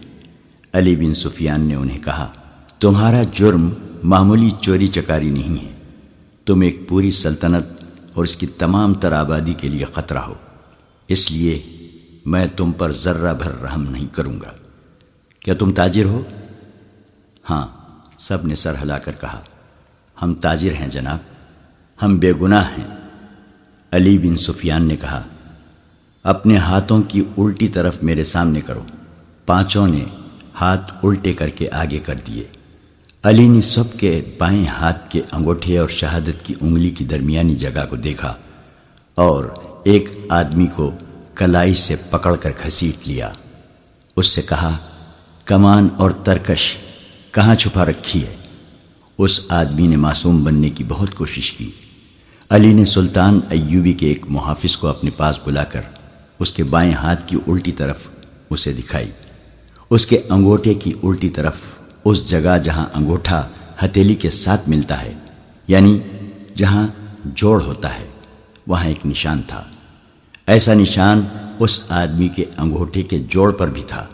[0.73, 2.31] علی بن سفیان نے انہیں کہا،
[2.79, 3.69] تمہارا جرم
[4.03, 5.73] معمولی چوری چکاری نہیں ہے۔
[6.45, 7.65] تم ایک پوری سلطنت
[8.13, 10.33] اور اس کی تمام تر آبادی کے لیے خطرہ ہو۔
[11.07, 11.63] اس لیے
[12.25, 14.51] میں تم پر ذرہ بھر رحم نہیں کروں گا۔
[15.39, 16.23] کیا تم تاجر ہو؟
[17.49, 17.67] ہاں
[18.17, 19.41] سب نے سر ہلا کر کہا،
[20.21, 21.17] ہم تاجر ہیں جناب،
[22.01, 22.87] ہم بے گناہ ہیں۔
[23.91, 25.23] علی بن سفیان نے کہا
[26.27, 28.81] اپنے ہاتھوں کی الٹی طرف میرے سامنے کرو۔
[29.45, 30.05] پانچوں نے
[30.61, 32.43] ہاتھ الٹے کر کے آگے کر دیے۔
[33.23, 37.85] علی نے سب کے بائیں ہاتھ کے انگوٹھے اور شہادت کی انگلی کی درمیانی جگہ
[37.89, 38.33] کو دیکھا
[39.15, 39.45] اور
[39.83, 40.91] ایک آدمی کو
[41.35, 43.31] کلائی سے پکڑ کر گھسیٹ لیا۔
[44.15, 44.77] اس سے کہا،
[45.45, 46.77] کمان اور ترکش،
[47.31, 48.35] کہاں چھپا رکھی ہے؟
[49.17, 51.71] اس آدمی نے معصوم بننے کی بہت کوشش کی۔
[52.49, 55.81] علی نے سلطان ایوبی کے ایک محافظ کو اپنے پاس بلا کر
[56.39, 57.97] اس کے بائیں ہاتھ کی الٹی طرف
[58.49, 59.11] اسے دکھائی۔
[59.89, 61.55] اس کے انگوٹھے کی الٹی طرف
[62.05, 63.47] اس جگہ جہاں انگوٹھا
[63.85, 65.13] ہتیلی کے ساتھ ملتا ہے
[65.67, 65.99] یعنی
[66.55, 66.87] جہاں
[67.25, 68.07] جوڑ ہوتا ہے،
[68.67, 69.63] وہاں ایک نشان تھا۔
[70.47, 71.21] ایسا نشان
[71.59, 74.07] اس آدمی کے انگوٹھے کے جوڑ پر بھی تھا۔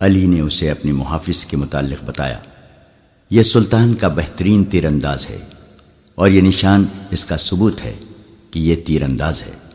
[0.00, 2.38] علی نے اسے اپنے محافظ کے متعلق بتایا،
[3.30, 5.38] یہ سلطان کا بہترین تیر انداز ہے
[6.14, 7.94] اور یہ نشان اس کا ثبوت ہے
[8.50, 9.65] کہ یہ تیر انداز ہے۔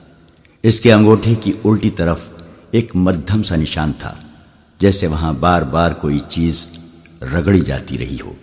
[0.63, 2.27] اس کے انگوٹھے کی الٹی طرف
[2.71, 4.13] ایک مدھم سا نشان تھا،
[4.79, 6.65] جیسے وہاں بار بار کوئی چیز
[7.33, 8.33] رگڑی جاتی رہی ہو۔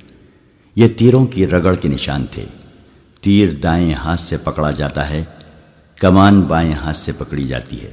[0.76, 2.44] یہ تیروں کی رگڑ کے نشان تھے۔
[3.20, 5.22] تیر دائیں ہاتھ سے پکڑا جاتا ہے،
[5.98, 7.92] کمان بائیں ہاتھ سے پکڑی جاتی ہے۔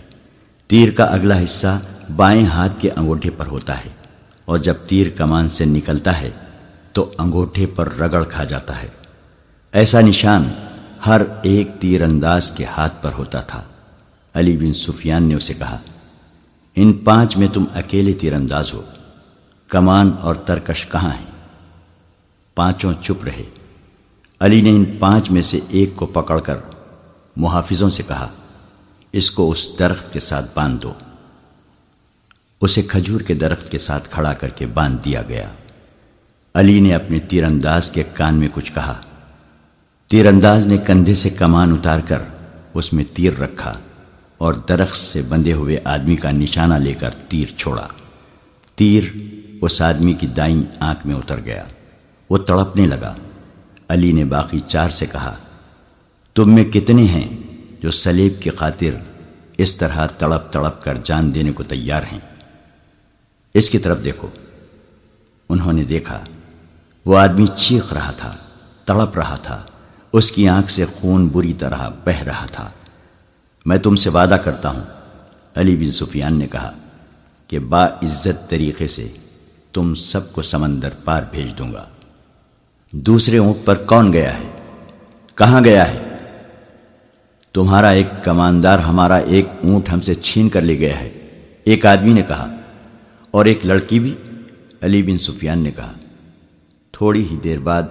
[0.69, 1.79] تیر کا اگلا حصہ
[2.15, 3.89] بائیں ہاتھ کے انگوٹھے پر ہوتا ہے،
[4.45, 6.29] اور جب تیر کمان سے نکلتا ہے،
[6.93, 8.87] تو انگوٹھے پر رگڑ کھا جاتا ہے۔
[9.73, 10.49] ایسا نشان
[11.05, 13.63] ہر ایک تیر انداز کے ہاتھ پر ہوتا تھا۔
[14.35, 15.77] علی بن سفیان نے اسے کہا،
[16.75, 18.81] ان پانچ میں تم اکیلے تیر انداز ہو،
[19.67, 21.31] کمان اور ترکش کہاں ہیں؟
[22.55, 23.43] پانچوں چپ رہے۔
[24.39, 26.57] علی نے ان پانچ میں سے ایک کو پکڑ کر
[27.35, 28.27] محافظوں سے کہا،
[29.11, 30.93] اس کو اس درخت کے ساتھ باندھ دو۔
[32.61, 35.49] اسے کھجور کے درخت کے ساتھ کھڑا کر کے باندھ دیا گیا۔
[36.53, 39.01] علی نے اپنے تیر انداز کے کان میں کچھ کہا۔
[40.07, 42.21] تیر انداز نے کندھے سے کمان اتار کر
[42.73, 43.73] اس میں تیر رکھا۔
[44.37, 47.87] اور درخت سے بندھے ہوئے آدمی کا نشانہ لے کر تیر چھوڑا۔
[48.75, 49.03] تیر
[49.61, 51.63] اس آدمی کی دائیں آنکھ میں اتر گیا۔
[52.29, 53.15] وہ تڑپنے لگا۔
[53.89, 55.35] علی نے باقی چار سے کہا،
[56.35, 57.37] تم میں کتنے ہیں
[57.81, 58.89] جو سلیب کی خاطر
[59.57, 62.19] اس طرح تڑپ تڑپ کر جان دینے کو تیار ہیں؟
[63.53, 64.27] اس کی طرف دیکھو۔
[65.49, 66.23] انہوں نے دیکھا،
[67.05, 68.37] وہ آدمی چیخ رہا تھا،
[68.85, 69.63] تڑپ رہا تھا۔
[70.13, 72.69] اس کی آنکھ سے خون بری طرح بہ رہا تھا۔
[73.65, 74.83] میں تم سے وعدہ کرتا ہوں۔
[75.55, 76.71] علی بن سفیان نے کہا
[77.47, 79.07] کہ با عزت طریقے سے
[79.73, 81.85] تم سب کو سمندر پار بھیج دوں گا۔
[82.91, 84.51] دوسرے اونٹ پر کون گیا ہے؟
[85.35, 86.17] کہاں گیا ہے؟
[87.53, 91.09] تمہارا ایک کماندار ہمارا ایک اونٹ ہم سے چھین کر لے گیا ہے۔
[91.63, 92.55] ایک آدمی نے کہا
[93.31, 94.15] اور ایک لڑکی بھی۔
[94.81, 95.93] علی بن سفیان نے کہا
[96.91, 97.83] تھوڑی ہی دیر بعد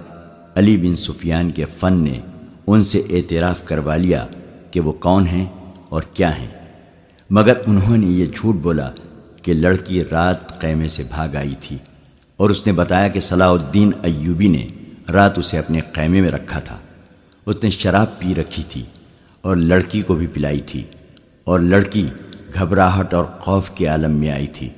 [0.55, 2.19] علی بن سفیان کے فن نے
[2.67, 4.27] ان سے اعتراف کروا لیا
[4.71, 5.64] کہ وہ کون ہیں۔
[5.95, 6.47] اور کیا ہیں؟
[7.29, 8.91] مگر انہوں نے یہ جھوٹ بولا
[9.41, 11.77] کہ لڑکی رات قیمے سے بھاگ آئی تھی
[12.37, 14.67] اور اس نے بتایا کہ صلاح الدین ایوبی نے
[15.11, 16.77] رات اسے اپنے قیمے میں رکھا تھا۔
[17.45, 18.83] اس نے شراب پی رکھی تھی
[19.41, 20.83] اور لڑکی کو بھی پلائی تھی
[21.43, 22.09] اور لڑکی
[22.53, 24.69] گھبراہٹ اور خوف کے عالم میں آئی تھی۔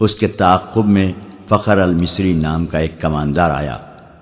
[0.00, 1.12] اس کے تعقب میں
[1.48, 3.78] فخر المصری نام کا ایک کماندار آیا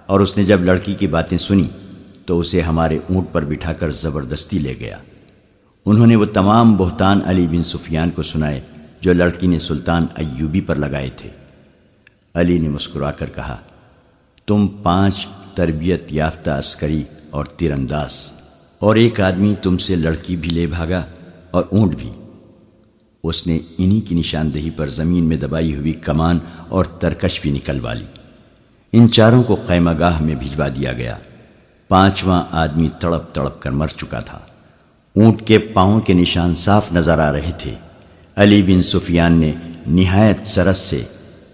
[0.07, 1.69] اور اس نے جب لڑکی کی باتیں سنی
[2.27, 4.99] تو اسے ہمارے اونٹ پر بٹھا کر زبردستی لے گیا۔
[5.91, 8.61] انہوں نے وہ تمام بہتان علی بن سفیان کو سنائے
[9.01, 11.31] جو لڑکی نے سلطان ایوبی پر لگائے تھے۔
[12.35, 13.57] علی نے مسکرا کر کہا،
[14.47, 18.31] تم پانچ تربیت یافتہ عسکری اور تیر انداز
[18.79, 21.07] اور ایک آدمی تم سے لڑکی بھی لے بھاگا
[21.51, 22.11] اور اونٹ بھی۔
[23.25, 27.95] اس نے انہی کی نشاندہی پر زمین میں دبائی ہوئی کمان اور ترکش بھی نکلوا
[27.95, 28.07] لی۔
[28.93, 31.17] ان چاروں کو قیمہ گاہ میں بھجوا دیا گیا۔
[31.89, 34.39] پانچواں آدمی تڑپ تڑپ کر مر چکا تھا۔
[35.15, 37.75] اونٹ کے پاؤں کے نشان صاف نظر آ رہے تھے۔
[38.37, 39.53] علی بن سفیان نے
[39.87, 41.03] نہایت سرس سے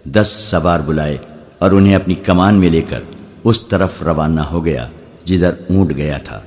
[0.03, 1.17] دس سوار بلائے
[1.59, 2.99] اور انہیں اپنی کمان میں لے کر
[3.43, 4.87] اس طرف روانہ ہو گیا
[5.23, 6.39] جدھر اونٹ گیا تھا۔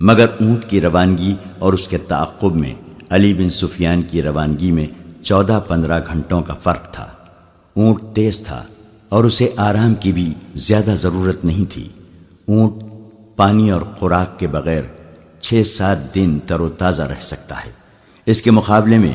[0.00, 2.74] مگر اونٹ کی روانگی اور اس کے تعقب میں
[3.10, 4.86] علی بن سفیان کی روانگی میں
[5.22, 7.06] چودہ پندرہ گھنٹوں کا فرق تھا۔
[7.76, 8.62] اونٹ تیز تھا
[9.08, 11.88] اور اسے آرام کی بھی زیادہ ضرورت نہیں تھی۔
[12.48, 12.84] اونٹ
[13.36, 14.82] پانی اور خوراک کے بغیر
[15.46, 17.70] چھ سات دن تر و تازہ رہ سکتا ہے۔
[18.26, 19.12] اس کے مقابلے میں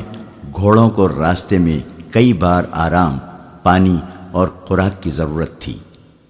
[0.56, 1.78] گھوڑوں کو راستے میں
[2.12, 3.18] کئی بار آرام،
[3.62, 3.96] پانی
[4.30, 5.78] اور خوراک کی ضرورت تھی۔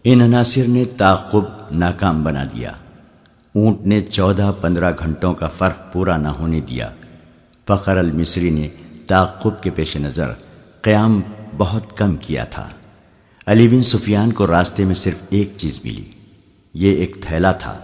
[0.05, 2.73] ان عناصر نے تعقب ناکام بنا دیا۔
[3.55, 6.91] اونٹ نے چودہ، پندرہ گھنٹوں کا فرق پورا نہ ہونے دیا۔
[7.69, 8.69] فخر المصری نے
[9.07, 10.29] تعقب کے پیش نظر
[10.83, 11.21] قیام
[11.57, 12.69] بہت کم کیا تھا۔
[13.47, 16.05] علی بن سفیان کو راستے میں صرف ایک چیز ملی۔
[16.75, 17.79] یہ ایک تھیلا تھا۔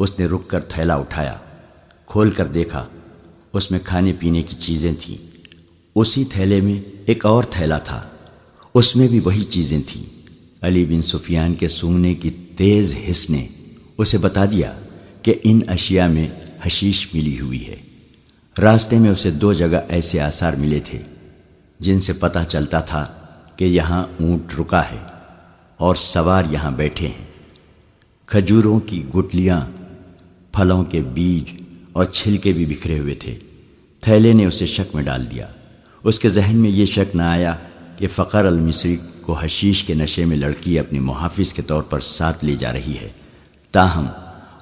[0.00, 1.36] اس نے رک کر تھیلا اٹھایا،
[2.06, 2.86] کھول کر دیکھا،
[3.52, 5.16] اس میں کھانے پینے کی چیزیں تھیں۔
[5.94, 8.08] اسی تھیلے میں ایک اور تھیلا تھا،
[8.74, 10.04] اس میں بھی وہی چیزیں تھیں۔
[10.62, 13.46] علی بن سفیان کے سونگنے کی تیز حس نے
[13.98, 14.72] اسے بتا دیا
[15.22, 16.28] کہ ان اشیاء میں
[16.62, 17.76] حشیش ملی ہوئی ہے۔
[18.58, 20.98] راستے میں اسے دو جگہ ایسے آثار ملے تھے،
[21.80, 23.06] جن سے پتہ چلتا تھا
[23.56, 25.02] کہ یہاں اونٹ رکا ہے
[25.76, 27.24] اور سوار یہاں بیٹھے ہیں۔
[28.26, 29.60] کھجوروں کی گٹلیاں
[30.52, 33.38] پھلوں کے بیج اور چھلکے بھی بکھرے ہوئے تھے۔
[34.00, 35.46] تھیلے نے اسے شک میں ڈال دیا۔
[36.04, 37.56] اس کے ذہن میں یہ شک نہ آیا
[37.96, 42.44] کہ فقر المصری کو حشیش کے نشے میں لڑکی اپنے محافظ کے طور پر ساتھ
[42.44, 43.08] لے جا رہی ہے۔
[43.70, 44.06] تاہم،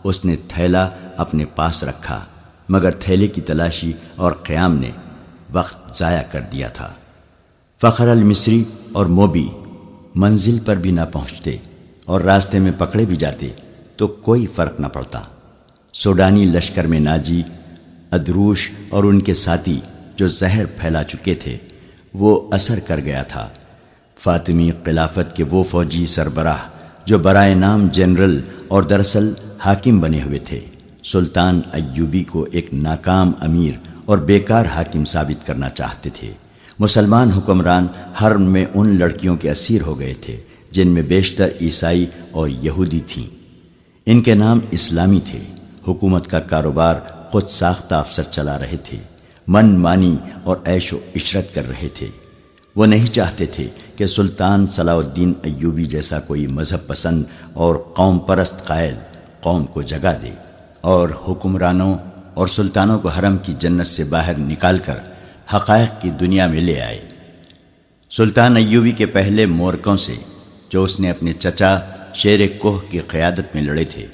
[0.04, 2.24] اس نے تھیلا اپنے پاس رکھا،
[2.68, 4.90] مگر تھیلے کی تلاشی اور قیام نے
[5.52, 6.94] وقت ضائع کر دیا تھا۔
[7.80, 9.48] فخر المصری اور موبی
[10.14, 11.56] منزل پر بھی نہ پہنچتے
[12.04, 13.48] اور راستے میں پکڑے بھی جاتے
[13.96, 15.22] تو کوئی فرق نہ پڑتا۔
[15.98, 17.42] سوڈانی لشکر میں ناجی،
[18.10, 19.80] ادروش اور ان کے ساتھی
[20.16, 21.56] جو زہر پھیلا چکے تھے،
[22.14, 23.48] وہ اثر کر گیا تھا۔
[24.18, 26.56] فاطمی خلافت کے وہ فوجی سربراہ
[27.06, 30.60] جو برائے نام جنرل اور دراصل حاکم بنے ہوئے تھے۔
[31.04, 33.72] سلطان ایوبی کو ایک ناکام امیر
[34.04, 36.32] اور بیکار حاکم ثابت کرنا چاہتے تھے۔
[36.78, 37.86] مسلمان حکمران
[38.22, 40.36] حرم میں ان لڑکیوں کے اسیر ہو گئے تھے،
[40.70, 43.26] جن میں بیشتر عیسائی اور یہودی تھیں۔
[44.06, 45.57] ان کے نام اسلامی تھے۔
[45.88, 46.94] حکومت کا کاروبار
[47.30, 48.98] خود ساختہ افسر چلا رہے تھے،
[49.48, 52.06] من مانی اور عیش و عشرت کر رہے تھے۔
[52.76, 58.18] وہ نہیں چاہتے تھے کہ سلطان صلاح الدین ایوبی جیسا کوئی مذہب پسند اور قوم
[58.18, 58.96] پرست قائد
[59.40, 60.30] قوم کو جگہ دے
[60.80, 61.94] اور حکمرانوں
[62.34, 64.98] اور سلطانوں کو حرم کی جنت سے باہر نکال کر
[65.54, 67.08] حقائق کی دنیا میں لے آئے۔
[68.10, 70.14] سلطان ایوبی کے پہلے مورکوں سے
[70.70, 71.78] جو اس نے اپنے چچا
[72.14, 74.06] شیر کوہ کی قیادت میں لڑے تھے۔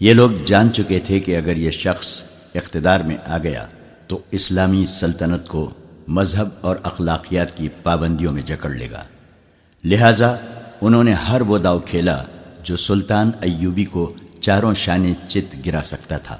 [0.00, 2.22] یہ لوگ جان چکے تھے کہ اگر یہ شخص
[2.54, 3.66] اقتدار میں آ گیا
[4.06, 5.70] تو اسلامی سلطنت کو
[6.08, 9.04] مذہب اور اخلاقیات کی پابندیوں میں جکڑ لے گا۔
[9.84, 10.36] لہٰذا
[10.80, 12.24] انہوں نے ہر وہ داؤ کھیلا
[12.64, 16.36] جو سلطان ایوبی کو چاروں شانے چت گرا سکتا تھا۔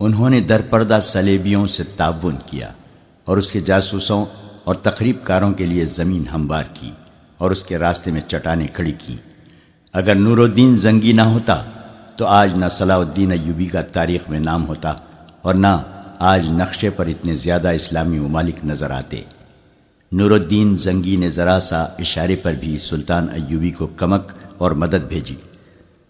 [0.00, 2.72] انہوں نے درپردہ سلیبیوں سے تعاون کیا
[3.24, 4.24] اور اس کے جاسوسوں
[4.64, 6.90] اور تقریب کاروں کے لیے زمین ہموار کی
[7.38, 9.16] اور اس کے راستے میں چٹانیں کھڑی کی۔
[9.92, 11.64] اگر نور الدین زنگی نہ ہوتا
[12.16, 14.94] تو آج نہ صلاح الدین ایوبی کا تاریخ میں نام ہوتا
[15.42, 15.82] اور نہ
[16.18, 19.20] آج نقشے پر اتنے زیادہ اسلامی ممالک نظر آتے۔
[20.12, 25.08] نور الدین زنگی نے ذرا سا اشارے پر بھی سلطان ایوبی کو کمک اور مدد
[25.08, 25.34] بھیجی۔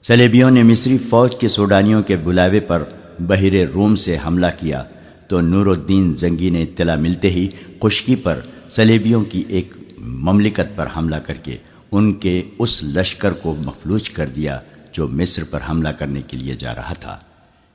[0.03, 2.83] سلیبیوں نے مصری فوج کے سوڈانیوں کے بلاوے پر
[3.21, 4.83] بحر روم سے حملہ کیا۔
[5.29, 7.49] تو نور الدین زنگی نے اطلاع ملتے ہی
[7.83, 11.57] خشکی پر سلیبیوں کی ایک مملکت پر حملہ کر کے
[11.93, 14.59] ان کے اس لشکر کو مفلوج کر دیا۔
[14.93, 17.19] جو مصر پر حملہ کرنے کے لیے جا رہا تھا۔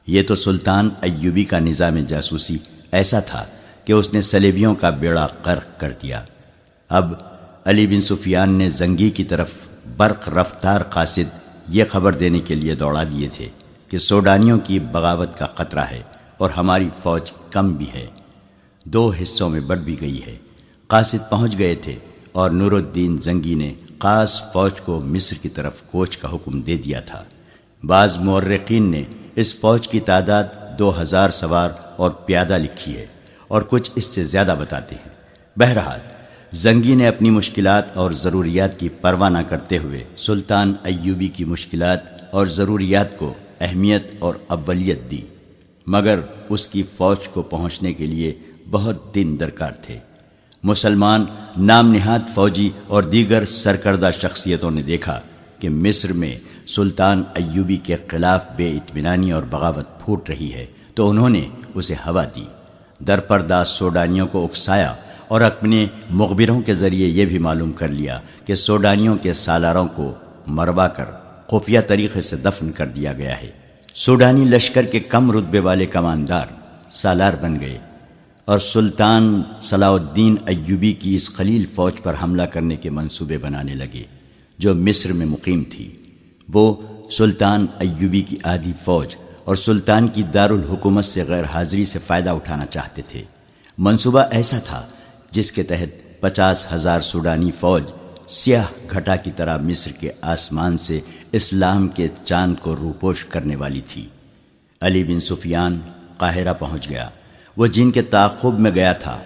[0.08, 2.58] یہ تو سلطان ایوبی کا نظام جاسوسی
[2.92, 3.46] ایسا تھا
[3.86, 6.24] کہ اس نے سلیبیوں کا بیڑا غرق کر دیا۔
[6.90, 7.14] اب
[7.66, 9.52] علی بن سفیان نے زنگی کی طرف
[9.98, 13.50] برق رفتار قاصد یہ خبر دینے کے لیے دوڑا دیے تھے
[13.90, 16.02] کہ سوڈانیوں کی بغاوت کا خطرہ ہے
[16.38, 18.08] اور ہماری فوج کم بھی ہے۔
[18.84, 20.38] دو حصوں میں بڑھ بھی گئی ہے۔
[20.88, 21.96] قاصد پہنچ گئے تھے
[22.32, 26.78] اور نور الدین زنگی نے قاص فوج کو مصر کی طرف کوچ کا حکم دے
[26.78, 27.24] دیا تھا۔
[27.84, 29.04] بعض مورقین نے
[29.36, 30.44] اس فوج کی تعداد
[30.80, 33.06] دو ہزار سوار اور پیادہ لکھی ہے
[33.48, 35.10] اور کچھ اس سے زیادہ بتاتے ہیں۔
[35.60, 36.00] بہرحال،
[36.52, 42.00] زنگی نے اپنی مشکلات اور ضروریات کی پرواہ نہ کرتے ہوئے سلطان ایوبی کی مشکلات
[42.32, 45.22] اور ضروریات کو اہمیت اور اولیت دی،
[45.88, 48.34] مگر اس کی فوج کو پہنچنے کے لیے
[48.72, 50.00] بہت دن درکار تھے۔
[50.64, 51.26] مسلمان
[51.58, 55.20] نام نہاد فوجی اور دیگر سرکردہ شخصیتوں نے دیکھا
[55.60, 56.36] کہ مصر میں
[56.68, 61.94] سلطان ایوبی کے خلاف بے اطمینانی اور بغاوت پھوٹ رہی ہے تو انہوں نے اسے
[61.94, 62.46] ہوا دی۔
[63.00, 64.94] درپردہ سوڈانیوں کو اکسایا
[65.28, 70.14] اور اپنے مغبروں کے ذریعے یہ بھی معلوم کر لیا کہ سوڈانیوں کے سالاروں کو
[70.48, 71.06] مروا کر
[71.48, 73.52] خفیہ طریقے سے دفن کر دیا گیا ہے۔
[73.96, 76.48] سوڈانی لشکر کے کم رتبے والے کماندار
[76.92, 77.78] سالار بن گئے۔
[78.48, 83.76] اور سلطان صلاح الدین ایوبی کی اس خلیل فوج پر حملہ کرنے کے منصوبے بنانے
[83.76, 84.04] لگے،
[84.58, 85.92] جو مصر میں مقیم تھی۔
[86.54, 86.76] وہ
[87.12, 92.66] سلطان ایوبی کی آدھی فوج اور سلطان کی دارالحکومت سے غیر حاضری سے فائدہ اٹھانا
[92.66, 93.24] چاہتے تھے۔
[93.78, 94.86] منصوبہ ایسا تھا
[95.32, 97.84] جس کے تحت پچاس ہزار سوڈانی فوج
[98.28, 101.00] سیاہ گھٹا کی طرح مصر کے آسمان سے
[101.32, 104.08] اسلام کے چاند کو روپوش کرنے والی تھی۔
[104.82, 105.80] علی بن سفیان
[106.18, 107.10] قاہرہ پہنچ گیا۔
[107.58, 109.20] وہ جن کے تعاقب میں گیا تھا،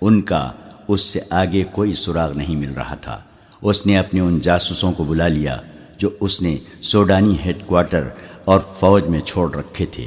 [0.00, 0.50] ان کا
[0.88, 3.20] اس سے آگے کوئی سراغ نہیں مل رہا تھا۔
[3.62, 5.56] اس نے اپنے ان جاسوسوں کو بلا لیا
[5.98, 8.08] جو اس نے سوڈانی ہیڈ کوارٹر
[8.44, 10.06] اور فوج میں چھوڑ رکھے تھے۔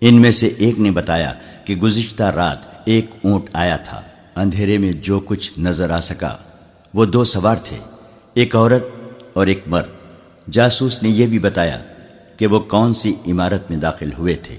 [0.00, 1.32] ان میں سے ایک نے بتایا
[1.64, 4.02] کہ گزشتہ رات ایک اونٹ آیا تھا۔
[4.36, 6.36] اندھیرے میں جو کچھ نظر آ سکا،
[6.94, 7.76] وہ دو سوار تھے،
[8.34, 8.84] ایک عورت
[9.32, 9.88] اور ایک مرد۔
[10.50, 11.78] جاسوس نے یہ بھی بتایا
[12.36, 14.58] کہ وہ کون سی عمارت میں داخل ہوئے تھے۔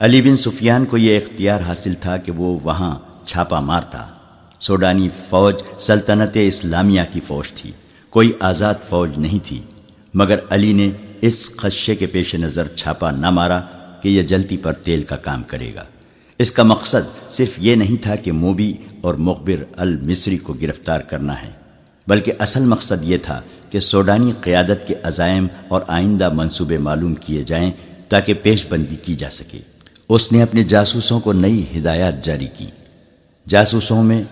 [0.00, 4.06] علی بن سفیان کو یہ اختیار حاصل تھا کہ وہ وہاں چھاپا مارتا۔
[4.60, 7.72] سوڈانی فوج سلطنت اسلامیہ کی فوج تھی۔
[8.10, 9.60] کوئی آزاد فوج نہیں تھی۔
[10.14, 13.60] مگر علی نے اس خدشے کے پیش نظر چھاپا نہ مارا
[14.02, 15.84] کہ یہ جلتی پر تیل کا کام کرے گا۔
[16.38, 21.42] اس کا مقصد صرف یہ نہیں تھا کہ موبی اور مقبر المصری کو گرفتار کرنا
[21.42, 21.50] ہے،
[22.08, 27.42] بلکہ اصل مقصد یہ تھا کہ سوڈانی قیادت کے عزائم اور آئندہ منصوبے معلوم کیے
[27.42, 27.70] جائیں
[28.08, 29.75] تاکہ پیش بندی کی جا سکے۔
[30.08, 32.66] اس نے اپنے جاسوسوں کو نئی ہدایات جاری کی۔
[33.48, 34.22] جاسوسوں میں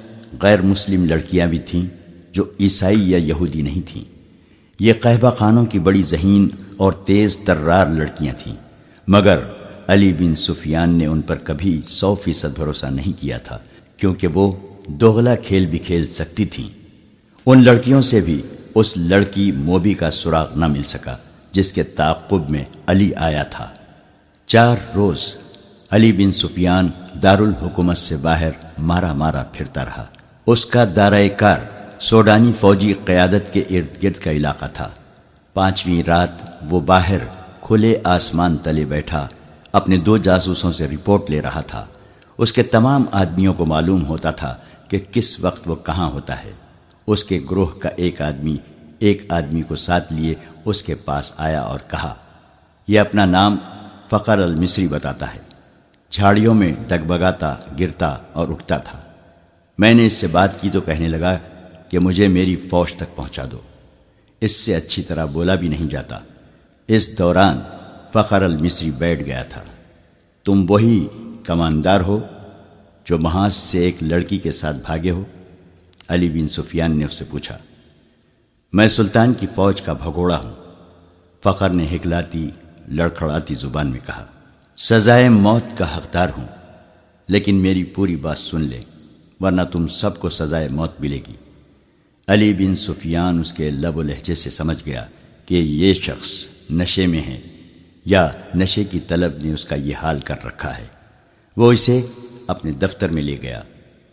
[0.42, 1.86] غیر مسلم لڑکیاں بھی تھیں
[2.32, 4.02] جو عیسائی یا یہودی نہیں تھیں۔
[4.78, 8.54] یہ قہبہ خانوں کی بڑی ذہین اور تیز ترار لڑکیاں تھیں۔
[9.08, 9.38] مگر
[9.86, 13.58] علی بن سفیان نے ان پر کبھی سو فیصد بھروسہ نہیں کیا تھا،
[13.96, 14.52] کیونکہ وہ
[14.86, 16.68] دوغلا کھیل بھی کھیل سکتی تھیں۔
[17.46, 18.42] ان لڑکیوں سے بھی
[18.74, 21.16] اس لڑکی موبی کا سراغ نہ مل سکا،
[21.52, 23.68] جس کے تعقب میں علی آیا تھا۔
[24.46, 25.34] چار روز
[25.94, 26.88] علی بن سفیان
[27.22, 30.04] دارالحکومت سے باہر مارا مارا پھرتا رہا۔
[30.46, 31.58] اس کا دارۂ کار
[32.00, 34.88] سوڈانی فوجی قیادت کے ارد گرد کا علاقہ تھا۔
[35.54, 36.28] پانچویں رات
[36.70, 37.18] وہ باہر
[37.60, 39.28] کھلے آسمان تلے بیٹھا،
[39.72, 41.86] اپنے دو جاسوسوں سے رپورٹ لے رہا تھا۔
[42.38, 44.56] اس کے تمام آدمیوں کو معلوم ہوتا تھا
[44.88, 46.52] کہ کس وقت وہ کہاں ہوتا ہے۔
[47.06, 48.56] اس کے گروہ کا ایک آدمی
[48.98, 52.14] ایک آدمی کو ساتھ لیے اس کے پاس آیا اور کہا،
[52.88, 53.56] یہ اپنا نام
[54.10, 55.43] فقر المصری بتاتا ہے۔
[56.14, 59.00] جھاڑیوں میں ڈگبگاتا گرتا اور اٹھتا تھا۔
[59.78, 61.38] میں نے اس سے بات کی تو کہنے لگا
[61.88, 63.58] کہ مجھے میری فوج تک پہنچا دو۔
[64.40, 66.18] اس سے اچھی طرح بولا بھی نہیں جاتا۔
[66.88, 67.60] اس دوران
[68.12, 69.60] فخر المصری بیٹھ گیا تھا۔
[70.44, 71.06] تم وہی
[71.44, 72.20] کماندار ہو
[73.04, 75.22] جو محاذ سے ایک لڑکی کے ساتھ بھاگے ہو؟
[76.08, 77.58] علی بن سفیان نے اس سے پوچھا۔
[78.72, 80.52] میں سلطان کی فوج کا بھگوڑا ہوں،
[81.44, 82.50] فخر نے ہکلاتی،
[82.88, 84.24] لڑکھڑاتی زبان میں کہا۔
[84.76, 86.46] سزائے موت کا حقدار ہوں،
[87.28, 88.80] لیکن میری پوری بات سن لے،
[89.40, 91.32] ورنہ تم سب کو سزائے موت ملے گی۔
[92.28, 95.04] علی بن سفیان اس کے لب و لہجے سے سمجھ گیا
[95.46, 97.40] کہ یہ شخص نشے میں ہے
[98.04, 100.86] یا نشے کی طلب نے اس کا یہ حال کر رکھا ہے۔
[101.56, 102.00] وہ اسے
[102.46, 103.62] اپنے دفتر میں لے گیا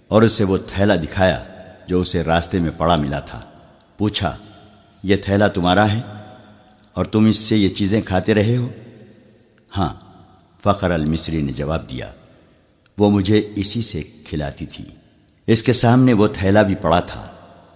[0.08, 1.44] اور اسے وہ تھیلا دکھایا
[1.88, 3.42] جو اسے راستے میں پڑا ملا تھا۔
[3.98, 4.38] پوچھا،
[5.04, 6.02] یہ تھیلا تمہارا ہے
[6.94, 8.70] اور تم اس سے یہ چیزیں کھاتے رہے ہو؟
[9.78, 9.94] ہاں
[10.64, 12.12] فخر المصری نے جواب دیا،
[12.98, 14.86] وہ مجھے اسی سے کھلاتی تھی۔
[15.48, 17.28] اس کے سامنے وہ تھیلا بھی پڑا تھا،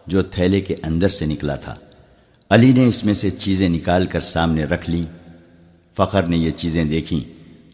[0.08, 1.76] جو تھیلے کے اندر سے نکلا تھا۔
[2.50, 5.06] علی نے اس میں سے چیزیں نکال کر سامنے رکھ لی۔
[5.98, 7.19] فخر نے یہ چیزیں دیکھیں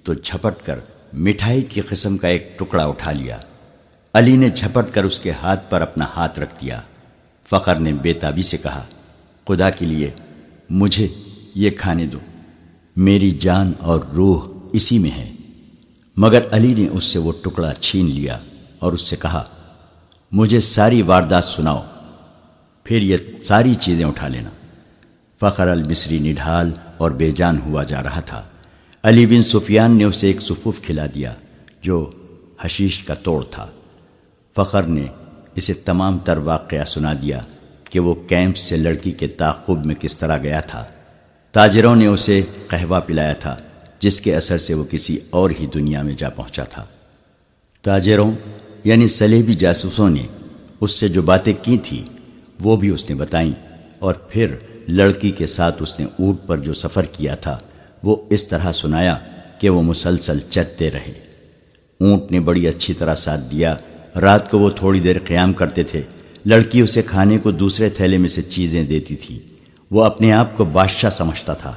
[0.04, 0.80] تو جھپٹ کر
[1.14, 3.38] مٹھائی کی قسم کا ایک ٹکڑا اٹھا لیا۔
[4.14, 6.82] علی نے جھپٹ کر اس کے ہاتھ پر اپنا ہاتھ رکھ دیا۔
[7.50, 8.86] فخر نے بےتابی سے کہا،
[9.48, 10.12] خدا کے لیے
[10.70, 11.08] مجھے
[11.56, 12.20] یہ کھانے دو۔
[12.96, 15.32] میری جان اور روح اسی میں ہے۔
[16.18, 18.38] مگر علی نے اس سے وہ ٹکڑا چھین لیا
[18.80, 19.44] اور اس سے کہا،
[20.32, 21.84] مجھے ساری واردات سناؤ،
[22.84, 24.50] پھر یہ ساری چیزیں اٹھا لینا۔
[25.40, 28.44] فخر المصری نڈھال اور بے جان ہوا جا رہا تھا۔
[29.04, 31.34] علی بن سفیان نے اسے ایک صفوف کھلا دیا
[31.82, 32.12] جو
[32.62, 33.68] حشیش کا توڑ تھا۔
[34.56, 35.06] فخر نے
[35.56, 37.40] اسے تمام تر واقعہ سنا دیا
[37.90, 40.86] کہ وہ کیمپ سے لڑکی کے تعقب میں کس طرح گیا تھا۔
[41.52, 43.58] تاجروں نے اسے قہوہ پلایا تھا۔
[44.02, 46.86] جس کے اثر سے وہ کسی اور ہی دنیا میں جا پہنچا تھا۔
[47.82, 48.32] تاجروں
[48.84, 50.24] یعنی سلیبی جاسوسوں نے
[50.82, 52.10] اس سے جو باتیں کی تھیں
[52.60, 53.52] وہ بھی اس نے بتائیں۔
[54.00, 54.56] اور پھر
[54.88, 57.58] لڑکی کے ساتھ اس نے اونٹ پر جو سفر کیا تھا،
[58.04, 59.18] وہ اس طرح سنایا
[59.60, 61.14] کہ وہ مسلسل چلتے رہے۔
[62.00, 63.76] اونٹ نے بڑی اچھی طرح ساتھ دیا۔
[64.22, 66.02] رات کو وہ تھوڑی دیر قیام کرتے تھے۔
[66.46, 69.40] لڑکی اسے کھانے کو دوسرے تھیلے میں سے چیزیں دیتی تھی۔
[69.92, 71.76] وہ اپنے آپ کو بادشاہ سمجھتا تھا۔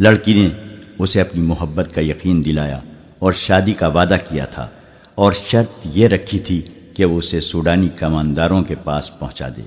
[0.00, 2.80] لڑکی نے اسے اپنی محبت کا یقین دلایا
[3.18, 4.68] اور شادی کا وعدہ کیا تھا
[5.14, 6.60] اور شرط یہ رکھی تھی
[6.94, 9.62] کہ وہ اسے سوڈانی کمانداروں کے پاس پہنچا دے۔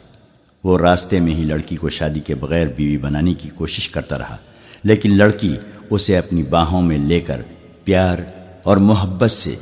[0.64, 4.38] وہ راستے میں ہی لڑکی کو شادی کے بغیر بیوی بنانے کی کوشش کرتا رہا،
[4.84, 5.56] لیکن لڑکی
[5.90, 7.42] اسے اپنی باہوں میں لے کر
[7.84, 8.20] پیار
[8.64, 9.56] اور محبت سے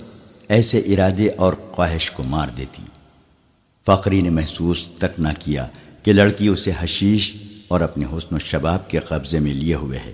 [0.49, 2.83] ایسے ارادے اور خواہش کو مار دیتی۔
[3.85, 5.67] فقری نے محسوس تک نہ کیا
[6.03, 7.33] کہ لڑکی اسے حشیش
[7.67, 10.11] اور اپنے حسن و شباب کے قبضے میں لیے ہوئے ہے۔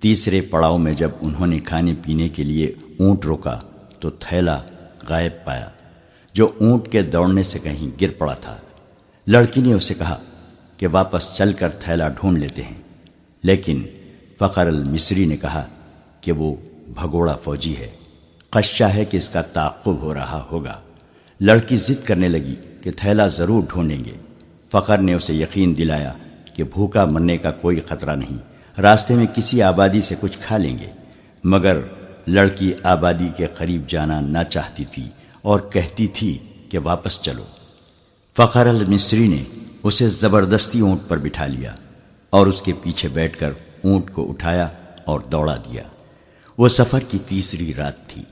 [0.00, 2.66] تیسرے پڑاؤ میں جب انہوں نے کھانے پینے کے لیے
[2.98, 3.58] اونٹ روکا
[4.00, 4.58] تو تھیلا
[5.08, 5.68] غائب پایا،
[6.34, 8.56] جو اونٹ کے دوڑنے سے کہیں گر پڑا تھا۔
[9.26, 10.16] لڑکی نے اسے کہا
[10.76, 12.80] کہ واپس چل کر تھیلا ڈھونڈ لیتے ہیں،
[13.42, 13.82] لیکن
[14.38, 15.66] فخر المصری نے کہا
[16.20, 16.54] کہ وہ
[16.94, 17.90] بھگوڑا فوجی ہے۔
[18.50, 20.80] خشہ ہے کہ اس کا تعقب ہو رہا ہوگا۔
[21.40, 24.14] لڑکی ضد کرنے لگی کہ تھیلا ضرور ڈھونڈیں گے۔
[24.72, 26.12] فخر نے اسے یقین دلایا
[26.54, 28.38] کہ بھوکا مرنے کا کوئی خطرہ نہیں۔
[28.82, 30.90] راستے میں کسی آبادی سے کچھ کھا لیں گے،
[31.44, 31.80] مگر
[32.26, 35.08] لڑکی آبادی کے قریب جانا نہ چاہتی تھی
[35.42, 37.44] اور کہتی تھی کہ واپس چلو۔
[38.36, 39.42] فخر المصری نے
[39.82, 41.74] اسے زبردستی اونٹ پر بٹھا لیا
[42.30, 43.52] اور اس کے پیچھے بیٹھ کر
[43.84, 44.68] اونٹ کو اٹھایا
[45.04, 45.82] اور دوڑا دیا۔
[46.58, 48.22] وہ سفر کی تیسری رات تھی۔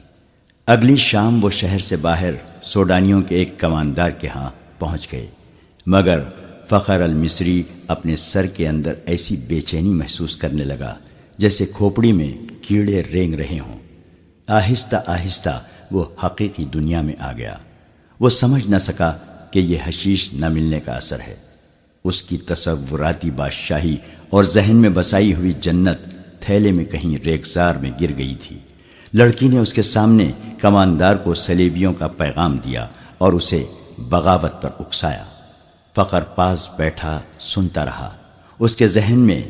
[0.67, 2.33] اگلی شام وہ شہر سے باہر
[2.63, 5.27] سوڈانیوں کے ایک کماندار کے ہاں پہنچ گئے،
[5.87, 6.21] مگر
[6.71, 10.95] فخر المصری اپنے سر کے اندر ایسی بے چینی محسوس کرنے لگا
[11.39, 13.79] جیسے کھوپڑی میں کیڑے رینگ رہے ہوں۔
[14.49, 17.55] آہستہ آہستہ وہ حقیقی دنیا میں آ گیا۔
[18.21, 19.13] وہ سمجھ نہ سکا
[19.51, 21.37] کہ یہ حشیش نہ ملنے کا اثر ہے۔
[22.05, 23.97] اس کی تصوراتی بادشاہی
[24.31, 25.99] اور ذہن میں بسائی ہوئی جنت
[26.41, 28.59] تھیلے میں کہیں ریگزار میں گر گئی تھی۔
[29.15, 32.87] لڑکی نے اس کے سامنے کماندار کو سلیبیوں کا پیغام دیا
[33.19, 33.65] اور اسے
[33.99, 35.25] بغاوت پر اکسایا۔
[35.95, 38.17] فقر پاس بیٹھا سنتا رہا۔
[38.59, 39.43] اس کے ذہن میں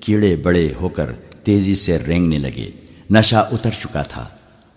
[0.00, 1.12] کیڑے بڑے ہو کر
[1.44, 2.70] تیزی سے رینگنے لگے۔
[3.10, 4.28] نشہ اتر چکا تھا۔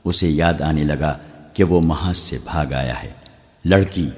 [0.03, 1.17] اسے یاد آنے لگا
[1.53, 3.09] کہ وہ محاذ سے بھاگ آیا ہے۔
[3.65, 4.09] لڑکی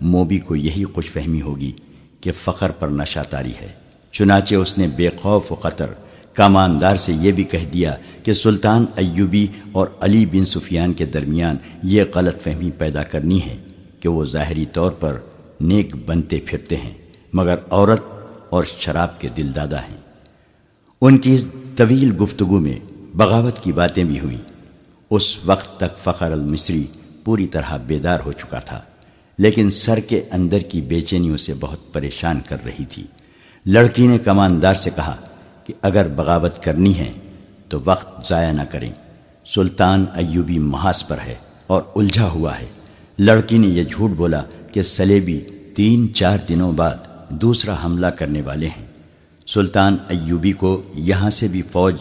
[0.00, 1.72] موبی کو یہی خوش فہمی ہوگی
[2.20, 3.68] کہ فخر پر نشہ تاری ہے۔
[4.12, 5.86] چنانچہ اس نے بے خوف و قطر
[6.32, 11.56] کاماندار سے یہ بھی کہہ دیا کہ سلطان ایوبی اور علی بن سفیان کے درمیان
[11.82, 13.56] یہ غلط فہمی پیدا کرنی ہے
[14.00, 15.18] کہ وہ ظاہری طور پر
[15.60, 16.92] نیک بنتے پھرتے ہیں،
[17.32, 18.02] مگر عورت
[18.50, 19.96] اور شراب کے دل دادا ہیں۔
[21.00, 21.44] ان کی اس
[21.76, 22.78] طویل گفتگو میں
[23.14, 24.38] بغاوت کی باتیں بھی ہوئی
[25.10, 26.86] اس وقت تک فخر المصری
[27.24, 28.80] پوری طرح بیدار ہو چکا تھا،
[29.38, 33.06] لیکن سر کے اندر کی بے چینی اسے بہت پریشان کر رہی تھی۔
[33.66, 35.16] لڑکی نے کماندار سے کہا
[35.64, 37.12] کہ اگر بغاوت کرنی ہے
[37.68, 38.92] تو وقت ضائع نہ کریں۔
[39.46, 41.34] سلطان ایوبی محاذ پر ہے
[41.66, 42.66] اور الجھا ہوا ہے۔
[43.18, 44.42] لڑکی نے یہ جھوٹ بولا
[44.72, 45.40] کہ سلیبی
[45.76, 46.94] تین چار دنوں بعد
[47.28, 48.86] دوسرا حملہ کرنے والے ہیں۔
[49.46, 51.94] سلطان ایوبی کو یہاں سے بھی فوج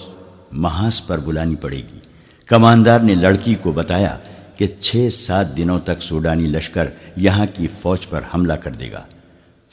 [0.52, 2.00] محاذ پر بلانی پڑے گی۔
[2.46, 4.18] کماندار نے لڑکی کو بتایا
[4.56, 9.04] کہ چھ سات دنوں تک سوڈانی لشکر یہاں کی فوج پر حملہ کر دے گا۔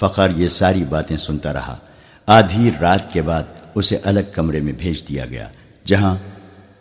[0.01, 1.77] فخر یہ ساری باتیں سنتا رہا۔
[2.27, 3.43] آدھی رات کے بعد
[3.75, 5.49] اسے الگ کمرے میں بھیج دیا گیا،
[5.85, 6.17] جہاں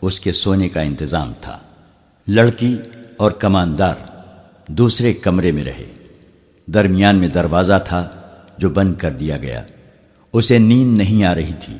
[0.01, 1.57] اس کے سونے کا انتظام تھا۔
[2.27, 2.77] لڑکی
[3.17, 3.95] اور کماندار
[4.67, 5.93] دوسرے کمرے میں رہے۔
[6.67, 8.09] درمیان میں دروازہ تھا
[8.57, 9.63] جو بند کر دیا گیا۔
[10.33, 11.77] اسے نیند نہیں آ رہی تھی۔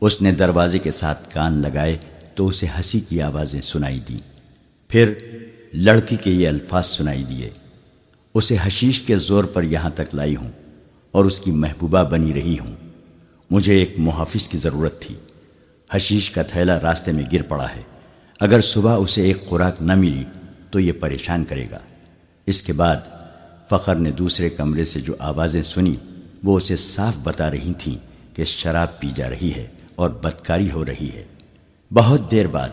[0.00, 1.98] اس نے دروازے کے ساتھ کان لگائے
[2.34, 4.18] تو اسے ہنسی کی آوازیں سنائی دیں۔
[4.88, 5.12] پھر
[5.72, 7.50] لڑکی کے یہ الفاظ سنائی دیے۔
[8.34, 10.50] اسے حشیش کے زور پر یہاں تک لائی ہوں
[11.12, 12.74] اور اس کی محبوبہ بنی رہی ہوں۔
[13.50, 15.14] مجھے ایک محافظ کی ضرورت تھی۔
[15.92, 17.82] حشیش کا تھیلا راستے میں گر پڑا ہے۔
[18.40, 20.24] اگر صبح اسے ایک خوراک نہ ملی
[20.70, 21.78] تو یہ پریشان کرے گا۔
[22.46, 22.96] اس کے بعد
[23.70, 25.96] فخر نے دوسرے کمرے سے جو آوازیں سنی،
[26.44, 27.94] وہ اسے صاف بتا رہی تھیں
[28.36, 31.24] کہ شراب پی جا رہی ہے اور بدکاری ہو رہی ہے۔
[31.92, 32.68] بہت دیر بعد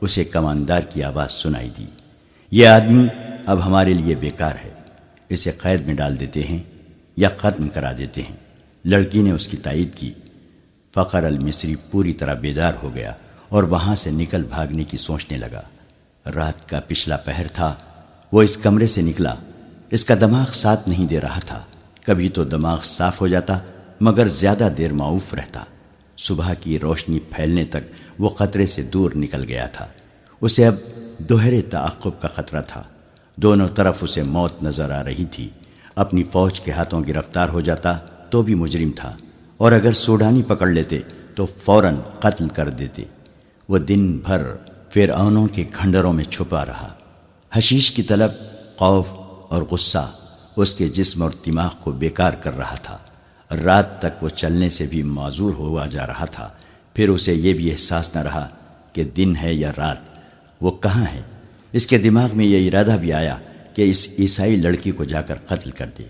[0.00, 1.86] اسے کماندار کی آواز سنائی دی۔
[2.50, 3.06] یہ آدمی
[3.46, 4.70] اب ہمارے لیے بیکار ہے۔
[5.28, 6.58] اسے قید میں ڈال دیتے ہیں
[7.16, 8.36] یا ختم کرا دیتے ہیں۔
[8.84, 10.12] لڑکی نے اس کی تائید کی۔
[10.94, 13.12] فخر المصری پوری طرح بیدار ہو گیا
[13.48, 15.62] اور وہاں سے نکل بھاگنے کی سوچنے لگا۔
[16.34, 17.74] رات کا پچھلا پہر تھا۔
[18.32, 19.34] وہ اس کمرے سے نکلا۔
[19.90, 21.64] اس کا دماغ ساتھ نہیں دے رہا تھا۔
[22.04, 23.58] کبھی تو دماغ صاف ہو جاتا،
[24.00, 25.64] مگر زیادہ دیر معاوف رہتا۔
[26.18, 27.76] صبح کی روشنی پھیلنے تک
[28.18, 29.86] وہ خطرے سے دور نکل گیا تھا۔
[30.40, 30.74] اسے اب
[31.18, 32.82] دوہرے تعقب کا خطرہ تھا۔
[33.36, 35.50] دونوں طرف اسے موت نظر آ رہی تھی۔
[35.94, 37.92] اپنی فوج کے ہاتھوں گرفتار ہو جاتا
[38.30, 39.16] تو بھی مجرم تھا۔
[39.56, 41.00] اور اگر سوڈانی پکڑ لیتے
[41.34, 43.02] تو فوراً قتل کر دیتے۔
[43.68, 44.42] وہ دن بھر
[44.94, 46.95] فرعونوں کے کھنڈروں میں چھپا رہا۔
[47.56, 48.30] حشیش کی طلب،
[48.78, 49.06] خوف
[49.52, 50.12] اور غصہ
[50.56, 52.98] اس کے جسم اور دماغ کو بیکار کر رہا تھا۔
[53.64, 56.48] رات تک وہ چلنے سے بھی معذور ہوا جا رہا تھا۔
[56.94, 58.48] پھر اسے یہ بھی احساس نہ رہا
[58.92, 59.96] کہ دن ہے یا رات۔
[60.60, 61.22] وہ کہاں ہے؟
[61.72, 63.38] اس کے دماغ میں یہ ارادہ بھی آیا
[63.74, 66.04] کہ اس عیسائی لڑکی کو جا کر قتل کر دے۔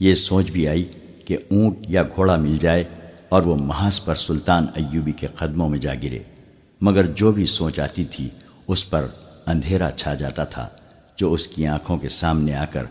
[0.00, 0.84] یہ سوچ بھی آئی
[1.24, 2.84] کہ اونٹ یا گھوڑا مل جائے
[3.28, 6.18] اور وہ محاذ پر سلطان ایوبی کے قدموں میں جا گرے۔
[6.80, 8.28] مگر جو بھی سوچ آتی تھی،
[8.66, 9.06] اس پر
[9.46, 10.68] اندھیرا چھا جاتا تھا۔
[11.18, 12.84] جو اس کی آنکھوں کے سامنے آ کر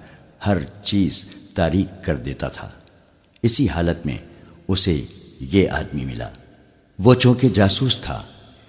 [0.46, 2.70] ہر چیز تاریخ کر دیتا تھا۔
[3.44, 4.18] اسی حالت میں
[4.68, 5.02] اسے
[5.40, 6.30] یہ آدمی ملا۔
[7.00, 8.22] وہ چونکہ جاسوس تھا،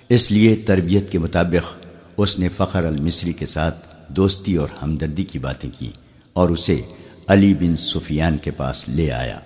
[0.09, 1.85] اس لیے تربیت کے مطابق
[2.17, 5.93] اس نے فخر المصری کے ساتھ دوستی اور ہمدردی کی باتیں کی
[6.33, 6.81] اور اسے
[7.29, 9.39] علی بن سفیان کے پاس لے آیا۔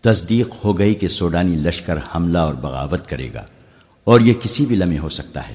[0.00, 3.44] تصدیق ہو گئی کہ سوڈانی لشکر حملہ اور بغاوت کرے گا
[4.04, 5.54] اور یہ کسی بھی لمحے ہو سکتا ہے۔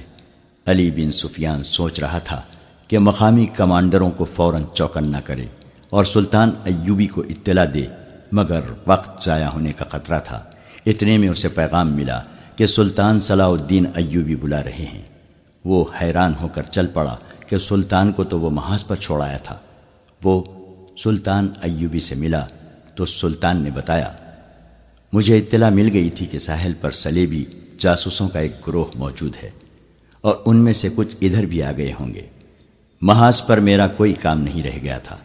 [0.66, 2.42] علی بن سفیان سوچ رہا تھا
[2.90, 5.44] کہ مقامی کمانڈروں کو فوراً چوکن نہ کرے
[5.90, 7.84] اور سلطان ایوبی کو اطلاع دے
[8.32, 10.42] مگر وقت ضائع ہونے کا خطرہ تھا۔
[10.86, 12.20] اتنے میں اسے پیغام ملا
[12.56, 15.02] کہ سلطان صلاح الدین ایوبی بلا رہے ہیں۔
[15.64, 17.16] وہ حیران ہو کر چل پڑا
[17.46, 19.56] کہ سلطان کو تو وہ محاذ پر چھوڑایا تھا۔
[20.24, 20.42] وہ
[20.96, 22.44] سلطان ایوبی سے ملا
[22.94, 24.12] تو سلطان نے بتایا،
[25.12, 27.44] مجھے اطلاع مل گئی تھی کہ ساحل پر سلیبی
[27.78, 29.50] جاسوسوں کا ایک گروہ موجود ہے
[30.20, 32.26] اور ان میں سے کچھ ادھر بھی آ گئے ہوں گے۔
[33.02, 35.16] محاذ پر میرا کوئی کام نہیں رہ گیا تھا۔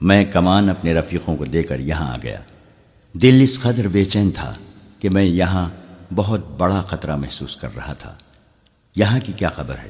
[0.00, 2.40] میں کمان اپنے رفیقوں کو دے کر یہاں آ گیا۔
[3.12, 4.54] دل اس قدر بے چین تھا
[4.98, 5.70] کہ میں یہاں
[6.14, 8.14] بہت بڑا خطرہ محسوس کر رہا تھا۔
[8.96, 9.88] یہاں کی کیا خبر ہے؟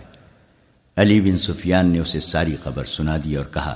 [0.96, 3.74] علی بن سفیان نے اسے ساری خبر سنا دی اور کہا،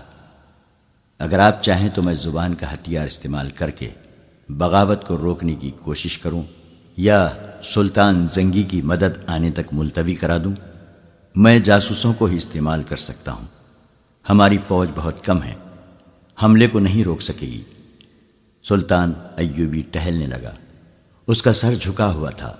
[1.19, 3.91] اگر آپ چاہیں تو میں زبان کا ہتھیار استعمال کر کے
[4.49, 6.43] بغاوت کو روکنے کی کوشش کروں
[6.97, 7.29] یا
[7.65, 10.53] سلطان زنگی کی مدد آنے تک ملتوی کرا دوں۔
[11.35, 13.45] میں جاسوسوں کو ہی استعمال کر سکتا ہوں۔
[14.31, 15.55] ہماری فوج بہت کم ہے۔
[16.43, 17.65] حملے کو نہیں روک سکے گی۔
[18.63, 20.53] سلطان ایوبی ٹہلنے لگا۔
[21.27, 22.57] اس کا سر جھکا ہوا تھا۔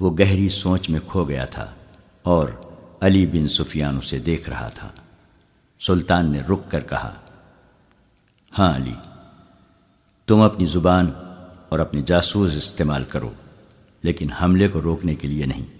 [0.00, 1.74] وہ گہری سوچ میں کھو گیا تھا
[2.22, 2.48] اور
[3.00, 4.90] علی بن سفیان اسے دیکھ رہا تھا۔
[5.80, 7.14] سلطان نے رک کر کہا
[8.58, 8.94] ہاں علی،
[10.26, 11.10] تم اپنی زبان
[11.68, 13.30] اور اپنی جاسوس استعمال کرو،
[14.02, 15.75] لیکن حملے کو روکنے کے لیے نہیں۔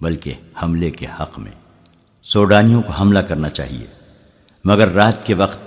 [0.00, 1.52] بلکہ حملے کے حق میں۔
[2.22, 3.86] سوڈانیوں کو حملہ کرنا چاہیے۔
[4.64, 5.58] مگر رات کے وقت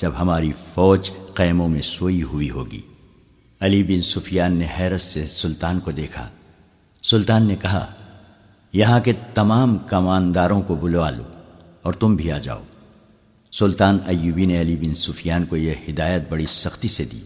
[0.00, 2.80] جب ہماری فوج قیموں میں سوئی ہوئی ہوگی۔
[3.60, 6.28] علی بن سفیان نے حیرت سے سلطان کو دیکھا۔
[7.02, 7.86] سلطان نے کہا،
[8.72, 11.22] یہاں کے تمام کمانداروں کو بلوا لو
[11.82, 12.62] اور تم بھی آ جاؤ۔
[13.52, 17.20] سلطان ایوبی نے علی بن سفیان کو یہ ہدایت بڑی سختی سے دی۔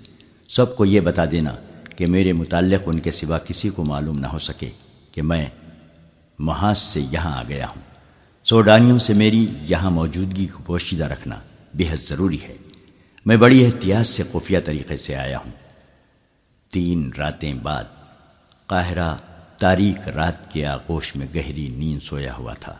[0.48, 1.54] سب کو یہ بتا دینا
[1.96, 4.70] کہ میرے متعلق ان کے سوا کسی کو معلوم نہ ہو سکے
[5.12, 5.46] کہ میں
[6.40, 7.82] محاذ سے یہاں آ گیا ہوں۔
[8.44, 11.40] سوڈانیوں سے میری یہاں موجودگی کو پوشیدہ رکھنا
[11.74, 12.56] بہت ضروری ہے۔
[13.26, 15.52] میں بڑی احتیاط سے خفیہ طریقے سے آیا ہوں۔
[16.70, 17.84] تین راتیں بعد
[18.66, 19.16] قاہرہ
[19.60, 22.76] تاریخ رات کے آغوش میں گہری نیند سویا ہوا تھا۔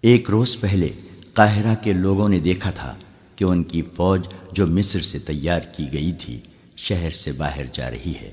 [0.00, 0.88] ایک روز پہلے
[1.34, 2.94] قاہرہ کے لوگوں نے دیکھا تھا
[3.36, 6.40] کہ ان کی فوج جو مصر سے تیار کی گئی تھی،
[6.76, 8.30] شہر سے باہر جا رہی ہے۔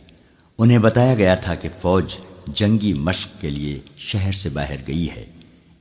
[0.58, 2.16] انہیں بتایا گیا تھا کہ فوج
[2.48, 5.26] جنگی مشق کے لیے شہر سے باہر گئی ہے۔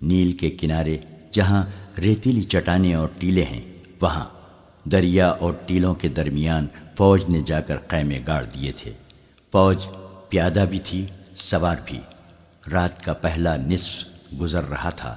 [0.03, 0.99] نیل کے کنارے
[1.31, 1.65] جہاں
[1.99, 3.61] ریتیلی چٹانیں اور ٹیلے ہیں،
[4.01, 4.25] وہاں
[4.85, 6.67] دریا اور ٹیلوں کے درمیان
[6.99, 8.93] فوج نے جا کر قیمے گاڑ دیے تھے۔
[9.53, 9.87] فوج
[10.29, 11.07] پیادہ بھی تھی،
[11.37, 12.01] سوار بھی۔
[12.73, 14.05] رات کا پہلا نصف
[14.41, 15.17] گزر رہا تھا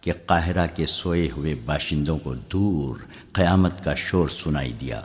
[0.00, 2.96] کہ قاہرہ کے سوئے ہوئے باشندوں کو دور
[3.32, 5.02] قیامت کا شور سنائی دیا۔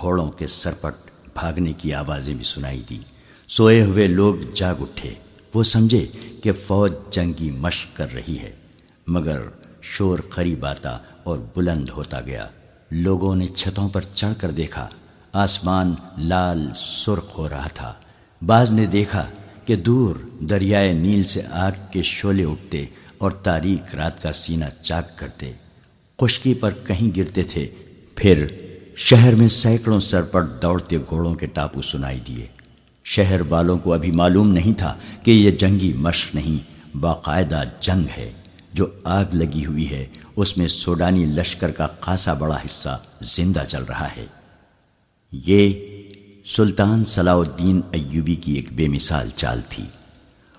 [0.00, 2.98] گھوڑوں کے سرپٹ بھاگنے کی آوازیں بھی سنائی دی
[3.48, 5.14] سوئے ہوئے لوگ جاگ اٹھے۔
[5.54, 6.06] وہ سمجھے
[6.42, 8.52] کہ فوج جنگی مشق کر رہی ہے،
[9.06, 9.42] مگر
[9.82, 12.46] شور قریب آتا اور بلند ہوتا گیا۔
[12.90, 14.88] لوگوں نے چھتوں پر چڑھ کر دیکھا۔
[15.32, 17.94] آسمان لال سرخ ہو رہا تھا۔
[18.46, 19.26] بعض نے دیکھا
[19.64, 22.86] کہ دور دریائے نیل سے آگ کے شولے اٹھتے
[23.18, 25.52] اور تاریخ رات کا سینہ چاک کرتے۔
[26.20, 27.68] خشکی پر کہیں گرتے تھے،
[28.16, 28.46] پھر
[28.96, 32.46] شہر میں سینکڑوں سر پر دوڑتے گھوڑوں کے ٹاپو سنائی دیے۔
[33.10, 38.32] شہر والوں کو ابھی معلوم نہیں تھا کہ یہ جنگی مشق نہیں، باقاعدہ جنگ ہے
[38.74, 40.06] جو آگ لگی ہوئی ہے۔
[40.36, 44.26] اس میں سوڈانی لشکر کا خاصا بڑا حصہ زندہ چل رہا ہے۔
[45.32, 45.72] یہ
[46.46, 49.84] سلطان صلاح الدین ایوبی کی ایک بے مثال چال تھی۔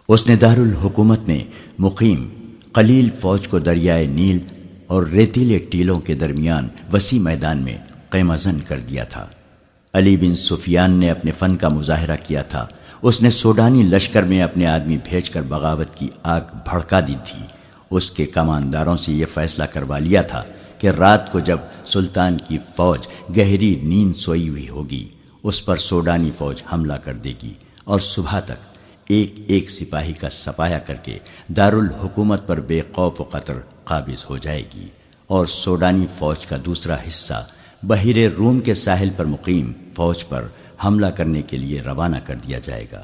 [0.08, 1.44] اس نے دارالحکومت میں
[1.80, 2.30] مقیم
[2.74, 4.40] قلیل فوج کو دریائے نیل
[4.88, 7.78] اور ریتیلے ٹیلوں کے درمیان وسیع میدان میں
[8.10, 9.28] قیمزن کر دیا تھا۔
[9.94, 12.68] علی بن سفیان نے اپنے فن کا مظاہرہ کیا تھا۔
[13.02, 17.40] اس نے سوڈانی لشکر میں اپنے آدمی بھیج کر بغاوت کی آگ بھڑکا دی تھی۔
[17.92, 20.44] اس کے کمانداروں سے یہ فیصلہ کروا لیا تھا
[20.78, 25.08] کہ رات کو جب سلطان کی فوج گہری نیند سوئی ہوئی ہوگی،
[25.44, 28.68] اس پر سوڈانی فوج حملہ کر دے گی اور صبح تک
[29.08, 31.18] ایک ایک سپاہی کا سپایا کر کے
[31.58, 34.88] دارالحکومت پر بے خوف و قطر قابض ہو جائے گی
[35.28, 37.46] اور سوڈانی فوج کا دوسرا حصہ
[37.84, 40.46] بحیر روم کے ساحل پر مقیم فوج پر
[40.86, 43.04] حملہ کرنے کے لیے روانہ کر دیا جائے گا۔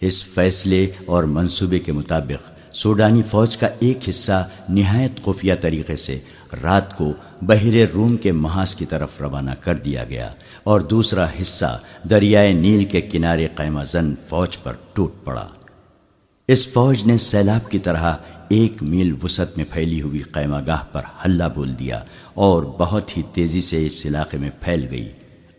[0.00, 6.18] اس فیصلے اور منصوبے کے مطابق سوڈانی فوج کا ایک حصہ نہایت خفیہ طریقے سے
[6.62, 7.12] رات کو
[7.42, 10.30] بحیر روم کے محاذ کی طرف روانہ کر دیا گیا
[10.64, 15.48] اور دوسرا حصہ دریائے نیل کے کنارے قیمہ زن فوج پر ٹوٹ پڑا۔
[16.48, 18.14] اس فوج نے سیلاب کی طرح
[18.54, 22.00] ایک میل وسط میں پھیلی ہوئی قیمہ گاہ پر ہلہ بول دیا
[22.34, 25.08] اور بہت ہی تیزی سے اس علاقے میں پھیل گئی۔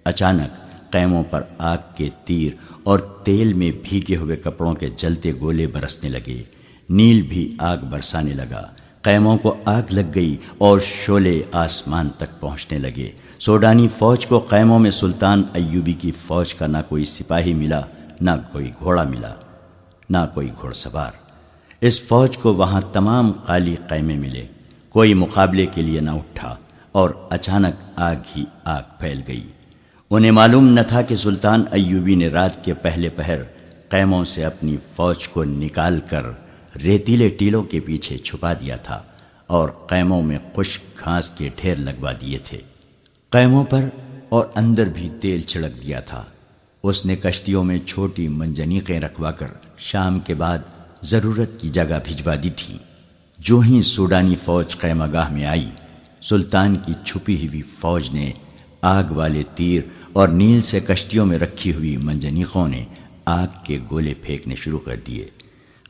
[0.06, 0.52] اچانک
[0.92, 6.10] قیموں پر آگ کے تیر اور تیل میں بھیگے ہوئے کپڑوں کے جلتے گولے برسنے
[6.10, 6.44] لگے۔
[6.90, 8.64] نیل بھی آگ برسانے لگا۔
[9.02, 14.80] قیموں کو آگ لگ گئی اور شولے آسمان تک پہنچنے لگے۔ سوڈانی فوج کو قیموں
[14.80, 17.82] میں سلطان ایوبی کی فوج کا نہ کوئی سپاہی ملا،
[18.22, 19.34] نہ کوئی گھوڑا ملا،
[20.10, 21.25] نہ کوئی گھوڑ سوار
[21.86, 24.46] اس فوج کو وہاں تمام قالی قیمے ملے۔
[24.90, 26.56] کوئی مقابلے کے لیے نہ اٹھا
[26.92, 29.48] اور اچانک آگ ہی آگ پھیل گئی۔
[30.10, 33.44] انہیں معلوم نہ تھا کہ سلطان ایوبی نے رات کے پہلے پہر
[33.90, 36.22] قیموں سے اپنی فوج کو نکال کر
[36.84, 39.04] ریتیلے ٹیلوں کے پیچھے چھپا دیا تھا
[39.48, 42.58] اور قیموں میں خشک گھاس کے ڈھیر لگوا دیے تھے۔
[43.30, 43.84] قیموں پر
[44.30, 46.24] اور اندر بھی تیل چھڑک دیا تھا۔
[46.84, 50.60] اس نے کشتیوں میں چھوٹی منجنیقیں رکھوا کر شام کے بعد
[51.06, 52.78] ضرورت کی جگہ بھجوا دی تھی۔
[53.40, 55.70] جو ہی سوڈانی فوج قیمہ گاہ میں آئی،
[56.22, 58.32] سلطان کی چھپی ہوئی فوج نے
[58.82, 59.82] آگ والے تیر
[60.14, 62.84] اور نیل سے کشتیوں میں رکھی ہوئی منجنیقوں نے
[63.26, 65.28] آگ کے گولے پھینکنے شروع کر دیے۔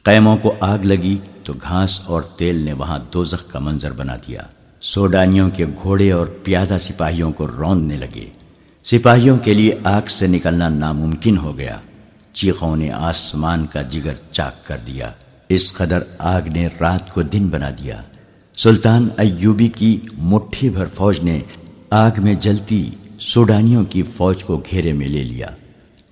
[0.03, 4.41] قیموں کو آگ لگی تو گھاس اور تیل نے وہاں دوزخ کا منظر بنا دیا۔
[4.81, 8.29] سوڈانیوں کے گھوڑے اور پیادہ سپاہیوں کو روندنے لگے۔
[8.83, 11.79] سپاہیوں کے لیے آگ سے نکلنا ناممکن ہو گیا۔
[12.35, 15.11] چیخوں نے آسمان کا جگر چاک کر دیا۔
[15.49, 18.01] اس قدر آگ نے رات کو دن بنا دیا۔
[18.57, 21.39] سلطان ایوبی کی مٹھی بھر فوج نے
[21.89, 25.47] آگ میں جلتی سوڈانیوں کی فوج کو گھیرے میں لے لیا۔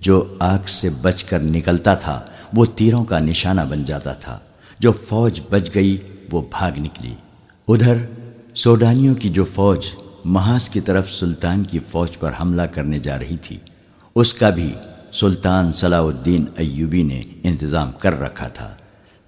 [0.00, 4.38] جو آگ سے بچ کر نکلتا تھا، وہ تیروں کا نشانہ بن جاتا تھا۔
[4.78, 5.96] جو فوج بچ گئی،
[6.32, 7.14] وہ بھاگ نکلی۔
[7.68, 7.96] ادھر،
[8.54, 9.86] سوڈانیوں کی جو فوج
[10.24, 13.58] محاذ کی طرف سلطان کی فوج پر حملہ کرنے جا رہی تھی،
[14.14, 14.72] اس کا بھی
[15.14, 18.74] سلطان صلاح الدین ایوبی نے انتظام کر رکھا تھا۔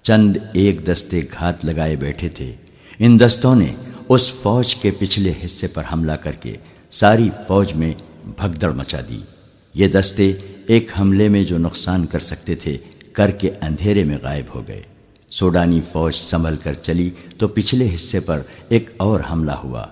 [0.01, 2.55] چند ایک دستے گھات لگائے بیٹھے تھے۔
[2.99, 3.73] ان دستوں نے
[4.09, 6.55] اس فوج کے پچھلے حصے پر حملہ کر کے
[6.91, 9.21] ساری فوج میں بھگدڑ مچا دی۔
[9.73, 10.33] یہ دستے
[10.67, 12.77] ایک حملے میں جو نقصان کر سکتے تھے،
[13.13, 14.81] کر کے اندھیرے میں غائب ہو گئے۔
[15.31, 19.85] سوڈانی فوج سنبھل کر چلی تو پچھلے حصے پر ایک اور حملہ ہوا۔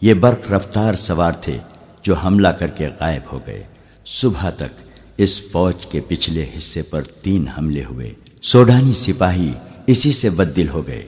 [0.00, 1.58] یہ برق رفتار سوار تھے
[2.02, 3.64] جو حملہ کر کے غائب ہو گئے۔
[4.06, 4.89] صبح تک
[5.22, 8.10] اس فوج کے پچھلے حصے پر تین حملے ہوئے۔
[8.42, 9.52] سوڈانی سپاہی
[9.86, 11.02] اسی سے بد دل ہو گئے۔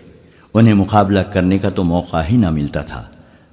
[0.54, 3.04] انہیں مقابلہ کرنے کا تو موقع ہی نہ ملتا تھا۔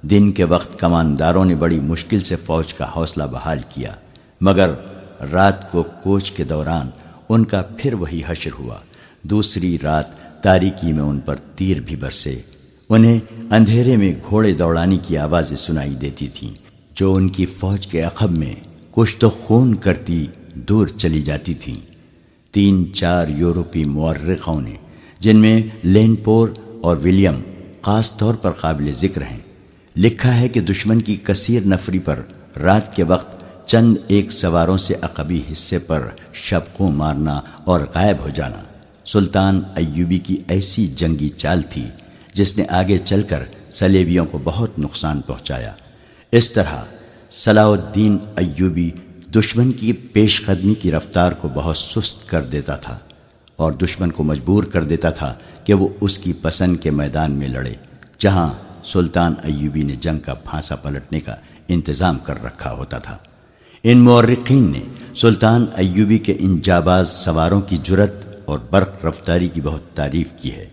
[0.02, 3.94] دن کے وقت کمانداروں نے بڑی مشکل سے فوج کا حوصلہ بحال کیا،
[4.40, 4.70] مگر
[5.32, 6.90] رات کو کوچ کے دوران
[7.28, 8.76] ان کا پھر وہی حشر ہوا۔
[9.22, 12.38] دوسری رات تاریکی میں ان پر تیر بھی برسے۔
[12.88, 13.18] انہیں
[13.50, 16.54] اندھیرے میں گھوڑے دوڑانے کی آوازیں سنائی دیتی تھیں۔
[16.94, 18.54] جو ان کی فوج کے عقب میں
[18.90, 21.80] کچھ تو خون کرتی دور چلی جاتی تھیں۔
[22.50, 24.74] تین چار یورپی مورخوں نے،
[25.20, 26.48] جن میں لینپور
[26.82, 27.42] اور ولیم
[27.82, 29.38] خاص طور پر قابل ذکر ہیں،
[29.96, 32.20] لکھا ہے کہ دشمن کی کثیر نفری پر
[32.56, 38.28] رات کے وقت چند ایک سواروں سے عقبی حصے پر شبقوں مارنا اور غائب ہو
[38.28, 38.62] جانا۔
[39.04, 41.84] سلطان ایوبی کی ایسی جنگی چال تھی،
[42.34, 45.72] جس نے آگے چل کر سلیبیوں کو بہت نقصان پہنچایا۔
[46.32, 46.84] اس طرح
[47.30, 48.90] صلاح الدین ایوبی
[49.34, 52.98] دشمن کی پیش قدمی کی رفتار کو بہت سست کر دیتا تھا
[53.56, 57.48] اور دشمن کو مجبور کر دیتا تھا کہ وہ اس کی پسند کے میدان میں
[57.48, 57.72] لڑے،
[58.18, 58.52] جہاں
[58.84, 61.34] سلطان ایوبی نے جنگ کا پھانسا پلٹنے کا
[61.68, 63.16] انتظام کر رکھا ہوتا تھا۔
[63.82, 64.80] ان مورخین نے
[65.14, 70.52] سلطان ایوبی کے ان جاباز سواروں کی جرت اور برق رفتاری کی بہت تعریف کی
[70.52, 70.66] ہے۔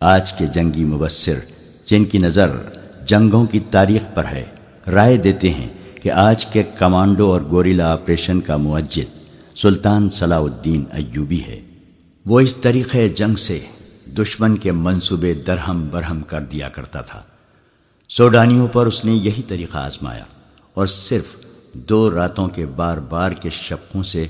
[0.00, 1.38] آج کے جنگی مبصر،
[1.86, 2.50] جن کی نظر
[3.06, 4.44] جنگوں کی تاریخ پر ہے،
[4.86, 5.68] رائے دیتے ہیں
[6.00, 9.18] کہ آج کے کمانڈو اور گوریلا آپریشن کا معجد
[9.56, 11.60] سلطان صلاح الدین ایوبی ہے۔
[12.26, 13.60] وہ اس طریقے جنگ سے
[14.18, 17.22] دشمن کے منصوبے درہم برہم کر دیا کرتا تھا۔
[18.08, 20.24] سوڈانیوں پر اس نے یہی طریقہ آزمایا
[20.74, 21.36] اور صرف
[21.72, 24.26] دو راتوں کے بار بار کے شپوں سے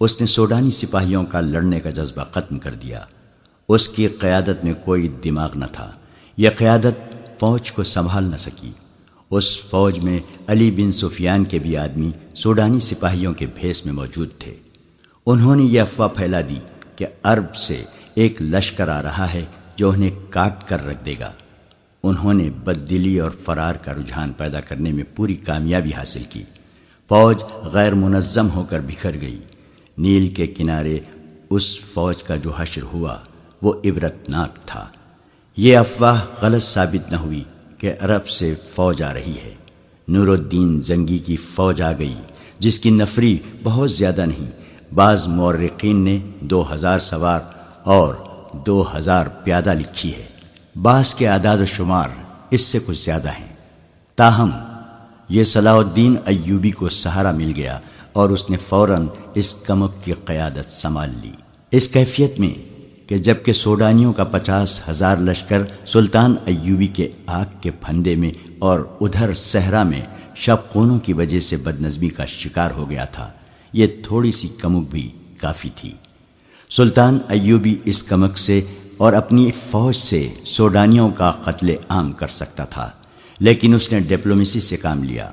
[0.00, 3.00] اس نے سوڈانی سپاہیوں کا لڑنے کا جذبہ ختم کر دیا۔
[3.68, 5.90] اس کی قیادت میں کوئی دماغ نہ تھا۔
[6.36, 8.72] یہ قیادت فوج کو سنبھال نہ سکی۔
[9.32, 14.28] اس فوج میں علی بن سفیان کے بھی آدمی سوڈانی سپاہیوں کے بھیس میں موجود
[14.38, 14.54] تھے۔
[15.26, 16.58] انہوں نے یہ افواہ پھیلا دی
[16.96, 19.44] کہ عرب سے ایک لشکر آ رہا ہے
[19.76, 21.32] جو انہیں کاٹ کر رکھ دے گا۔
[22.02, 26.42] انہوں نے بد دلی اور فرار کا رجحان پیدا کرنے میں پوری کامیابی حاصل کی۔
[27.08, 29.38] فوج غیر منظم ہو کر بکھر گئی۔
[29.98, 30.98] نیل کے کنارے
[31.50, 33.18] اس فوج کا جو حشر ہوا
[33.62, 34.88] وہ عبرتناک تھا۔
[35.56, 37.44] یہ افواہ غلط ثابت نہ ہوئی۔
[37.82, 39.54] کہ عرب سے فوج آ رہی ہے۔
[40.08, 42.14] نور الدین زنگی کی فوج آ گئی،
[42.58, 44.50] جس کی نفری بہت زیادہ نہیں۔
[44.94, 47.40] بعض مورقین نے دو ہزار سوار
[47.84, 48.14] اور
[48.52, 50.24] دو ہزار پیادہ لکھی ہے۔
[50.78, 52.08] بعض کے اعداد و شمار
[52.50, 53.52] اس سے کچھ زیادہ ہیں۔
[54.16, 54.50] تاہم،
[55.28, 57.78] یہ صلاح الدین ایوبی کو سہارا مل گیا
[58.12, 61.32] اور اس نے فوراً اس کمک کی قیادت سنبھال لی۔
[61.70, 62.71] اس کیفیت میں
[63.12, 68.80] کہ جبکہ سوڈانیوں کا پچاس ہزار لشکر سلطان ایوبی کے آگ کے پھندے میں اور
[69.00, 70.00] ادھر صحرا میں
[70.34, 73.28] شب خونوں کی وجہ سے بد نظمی کا شکار ہو گیا تھا،
[73.72, 75.08] یہ تھوڑی سی کمک بھی
[75.40, 75.90] کافی تھی۔
[76.70, 78.60] سلطان ایوبی اس کمک سے
[78.96, 82.88] اور اپنی فوج سے سوڈانیوں کا قتل عام کر سکتا تھا،
[83.40, 85.28] لیکن اس نے ڈپلومیسی سے کام لیا۔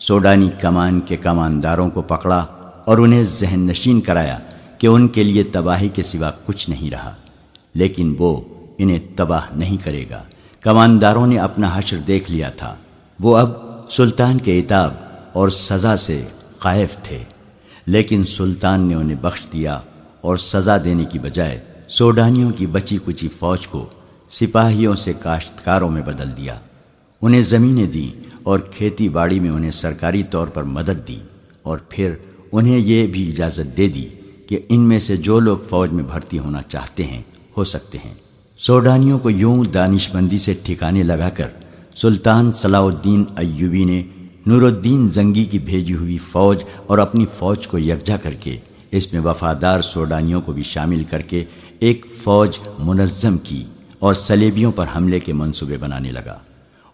[0.00, 2.38] سوڈانی کمان کے کمانداروں کو پکڑا
[2.84, 4.38] اور انہیں ذہن نشین کرایا
[4.78, 7.14] کہ ان کے لیے تباہی کے سوا کچھ نہیں رہا۔
[7.74, 8.40] لیکن وہ
[8.78, 10.22] انہیں تباہ نہیں کرے گا۔
[10.60, 12.76] کمانداروں نے اپنا حشر دیکھ لیا تھا۔
[13.20, 13.50] وہ اب
[13.90, 14.94] سلطان کے اتاب
[15.32, 16.24] اور سزا سے
[16.58, 17.22] قائف تھے۔
[17.86, 19.80] لیکن سلطان نے انہیں بخش دیا
[20.20, 23.86] اور سزا دینے کی بجائے سوڈانیوں کی بچی کچی فوج کو
[24.30, 26.58] سپاہیوں سے کاشتکاروں میں بدل دیا۔
[27.22, 31.18] انہیں زمینیں دیں اور کھیتی باڑی میں انہیں سرکاری طور پر مدد دی
[31.62, 32.14] اور پھر
[32.52, 34.08] انہیں یہ بھی اجازت دے دی
[34.46, 37.22] کہ ان میں سے جو لوگ فوج میں بھرتی ہونا چاہتے ہیں
[37.56, 38.14] ہو سکتے ہیں۔
[38.58, 41.48] سوڈانیوں کو یوں دانش مندی سے ٹھکانے لگا کر
[41.94, 44.02] سلطان صلاح الدین ایوبی نے
[44.46, 48.56] نور الدین زنگی کی بھیجی ہوئی فوج اور اپنی فوج کو یکجا کر کے
[48.90, 51.44] اس میں وفادار سوڈانیوں کو بھی شامل کر کے
[51.78, 53.64] ایک فوج منظم کی
[53.98, 56.38] اور سلیبیوں پر حملے کے منصوبے بنانے لگا۔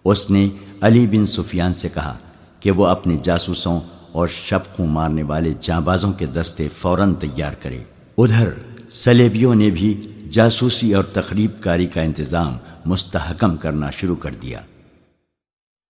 [0.05, 0.49] اس نے
[0.81, 2.19] علی بن سفیان سے کہا
[2.61, 3.81] کہ وہ اپنے جاسوسوں
[4.13, 7.79] اور شب کو مارنے والے جانبازوں کے دستے فوراً تیار کرے۔
[8.19, 8.49] ادھر
[8.91, 10.01] سلیبیوں نے بھی
[10.31, 12.57] جاسوسی اور تقریب کاری کا انتظام
[12.87, 14.61] مستحکم کرنا شروع کر دیا۔